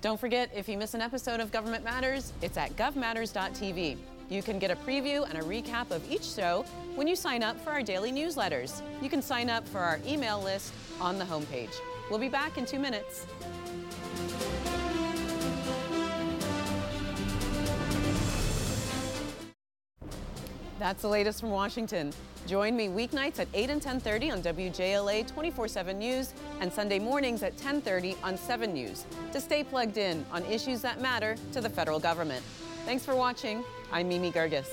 Don't 0.01 0.19
forget, 0.19 0.49
if 0.55 0.67
you 0.69 0.77
miss 0.77 0.93
an 0.93 1.01
episode 1.01 1.39
of 1.39 1.51
Government 1.51 1.83
Matters, 1.83 2.33
it's 2.41 2.57
at 2.57 2.75
govmatters.tv. 2.75 3.97
You 4.29 4.41
can 4.41 4.59
get 4.59 4.71
a 4.71 4.75
preview 4.75 5.27
and 5.29 5.37
a 5.37 5.41
recap 5.41 5.91
of 5.91 6.11
each 6.11 6.23
show 6.23 6.65
when 6.95 7.07
you 7.07 7.15
sign 7.15 7.43
up 7.43 7.59
for 7.59 7.71
our 7.71 7.83
daily 7.83 8.11
newsletters. 8.11 8.81
You 9.01 9.09
can 9.09 9.21
sign 9.21 9.49
up 9.49 9.67
for 9.67 9.79
our 9.79 9.99
email 10.05 10.41
list 10.41 10.73
on 10.99 11.19
the 11.19 11.25
homepage. 11.25 11.75
We'll 12.09 12.19
be 12.19 12.29
back 12.29 12.57
in 12.57 12.65
two 12.65 12.79
minutes. 12.79 13.25
That's 20.77 21.01
the 21.01 21.07
latest 21.07 21.39
from 21.39 21.51
Washington. 21.51 22.11
Join 22.47 22.75
me 22.75 22.89
weeknights 22.89 23.39
at 23.39 23.47
8 23.53 23.69
and 23.69 23.81
10:30 23.81 24.29
on 24.31 24.41
WJLA 24.41 25.23
24/7 25.23 25.97
News 25.97 26.33
and 26.59 26.71
Sunday 26.71 26.99
mornings 26.99 27.43
at 27.43 27.57
10:30 27.57 28.17
on 28.23 28.37
7 28.37 28.73
News 28.73 29.05
to 29.31 29.39
stay 29.39 29.63
plugged 29.63 29.97
in 29.97 30.25
on 30.31 30.43
issues 30.45 30.81
that 30.81 31.01
matter 31.01 31.37
to 31.53 31.61
the 31.61 31.69
federal 31.69 31.99
government. 31.99 32.43
Thanks 32.85 33.03
for 33.05 33.15
watching. 33.15 33.63
I'm 33.91 34.09
Mimi 34.09 34.31
Geerges. 34.31 34.67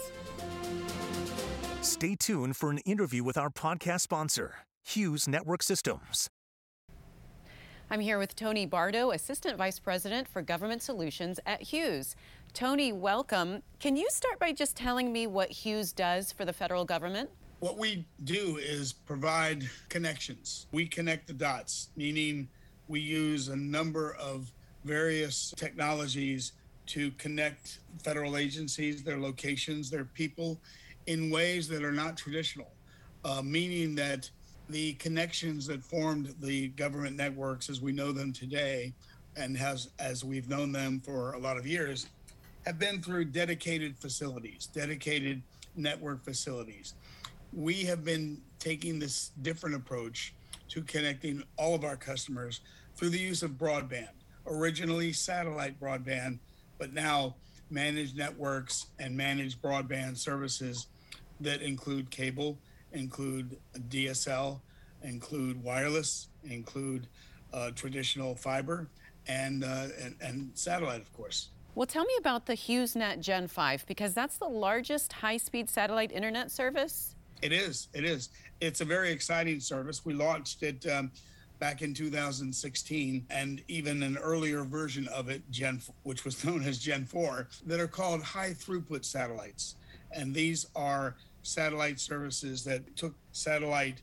Stay 1.80 2.14
tuned 2.14 2.56
for 2.56 2.70
an 2.70 2.78
interview 2.78 3.24
with 3.24 3.38
our 3.38 3.48
podcast 3.48 4.00
sponsor, 4.00 4.56
Hughes 4.84 5.26
Network 5.26 5.62
Systems. 5.62 6.28
I'm 7.90 8.00
here 8.00 8.18
with 8.18 8.34
Tony 8.34 8.64
Bardo, 8.64 9.10
Assistant 9.10 9.58
Vice 9.58 9.78
President 9.78 10.26
for 10.26 10.40
Government 10.40 10.80
Solutions 10.82 11.38
at 11.44 11.60
Hughes. 11.60 12.16
Tony, 12.54 12.92
welcome. 12.92 13.62
Can 13.80 13.96
you 13.96 14.06
start 14.10 14.38
by 14.38 14.52
just 14.52 14.76
telling 14.76 15.10
me 15.10 15.26
what 15.26 15.50
Hughes 15.50 15.90
does 15.90 16.32
for 16.32 16.44
the 16.44 16.52
federal 16.52 16.84
government? 16.84 17.30
What 17.60 17.78
we 17.78 18.04
do 18.24 18.58
is 18.60 18.92
provide 18.92 19.70
connections. 19.88 20.66
We 20.70 20.86
connect 20.86 21.28
the 21.28 21.32
dots, 21.32 21.88
meaning 21.96 22.46
we 22.88 23.00
use 23.00 23.48
a 23.48 23.56
number 23.56 24.16
of 24.16 24.52
various 24.84 25.54
technologies 25.56 26.52
to 26.88 27.10
connect 27.12 27.78
federal 28.04 28.36
agencies, 28.36 29.02
their 29.02 29.18
locations, 29.18 29.88
their 29.88 30.04
people 30.04 30.60
in 31.06 31.30
ways 31.30 31.68
that 31.68 31.82
are 31.82 31.92
not 31.92 32.18
traditional, 32.18 32.70
uh, 33.24 33.40
meaning 33.42 33.94
that 33.94 34.28
the 34.68 34.92
connections 34.94 35.66
that 35.68 35.82
formed 35.82 36.34
the 36.40 36.68
government 36.68 37.16
networks 37.16 37.70
as 37.70 37.80
we 37.80 37.92
know 37.92 38.12
them 38.12 38.30
today 38.30 38.92
and 39.36 39.56
has 39.56 39.88
as 39.98 40.22
we've 40.22 40.50
known 40.50 40.70
them 40.70 41.00
for 41.00 41.32
a 41.32 41.38
lot 41.38 41.56
of 41.56 41.66
years 41.66 42.08
have 42.64 42.78
been 42.78 43.02
through 43.02 43.26
dedicated 43.26 43.96
facilities, 43.96 44.68
dedicated 44.72 45.42
network 45.76 46.24
facilities. 46.24 46.94
We 47.52 47.84
have 47.84 48.04
been 48.04 48.40
taking 48.58 48.98
this 48.98 49.30
different 49.42 49.74
approach 49.76 50.34
to 50.68 50.82
connecting 50.82 51.42
all 51.56 51.74
of 51.74 51.84
our 51.84 51.96
customers 51.96 52.60
through 52.96 53.10
the 53.10 53.18
use 53.18 53.42
of 53.42 53.52
broadband, 53.52 54.08
originally 54.46 55.12
satellite 55.12 55.78
broadband, 55.80 56.38
but 56.78 56.92
now 56.92 57.34
managed 57.70 58.16
networks 58.16 58.86
and 58.98 59.16
managed 59.16 59.60
broadband 59.60 60.16
services 60.16 60.86
that 61.40 61.62
include 61.62 62.10
cable, 62.10 62.58
include 62.92 63.56
DSL, 63.88 64.60
include 65.02 65.62
wireless, 65.62 66.28
include 66.44 67.06
uh, 67.52 67.70
traditional 67.72 68.34
fiber, 68.34 68.88
and, 69.26 69.64
uh, 69.64 69.86
and, 70.00 70.16
and 70.20 70.50
satellite, 70.54 71.00
of 71.00 71.12
course. 71.12 71.48
Well, 71.74 71.86
tell 71.86 72.04
me 72.04 72.14
about 72.18 72.44
the 72.44 72.52
HughesNet 72.52 73.20
Gen 73.20 73.48
5 73.48 73.86
because 73.86 74.12
that's 74.12 74.36
the 74.36 74.48
largest 74.48 75.10
high 75.10 75.38
speed 75.38 75.70
satellite 75.70 76.12
internet 76.12 76.50
service. 76.50 77.14
It 77.40 77.50
is. 77.52 77.88
It 77.94 78.04
is. 78.04 78.28
It's 78.60 78.82
a 78.82 78.84
very 78.84 79.10
exciting 79.10 79.58
service. 79.58 80.04
We 80.04 80.12
launched 80.12 80.62
it 80.62 80.86
um, 80.86 81.10
back 81.60 81.80
in 81.80 81.94
2016 81.94 83.24
and 83.30 83.62
even 83.68 84.02
an 84.02 84.18
earlier 84.18 84.64
version 84.64 85.08
of 85.08 85.30
it, 85.30 85.42
Gen, 85.50 85.80
which 86.02 86.26
was 86.26 86.44
known 86.44 86.62
as 86.62 86.78
Gen 86.78 87.06
4, 87.06 87.48
that 87.66 87.80
are 87.80 87.88
called 87.88 88.22
high 88.22 88.50
throughput 88.50 89.06
satellites. 89.06 89.76
And 90.12 90.34
these 90.34 90.66
are 90.76 91.16
satellite 91.42 91.98
services 91.98 92.64
that 92.64 92.96
took 92.96 93.14
satellite 93.32 94.02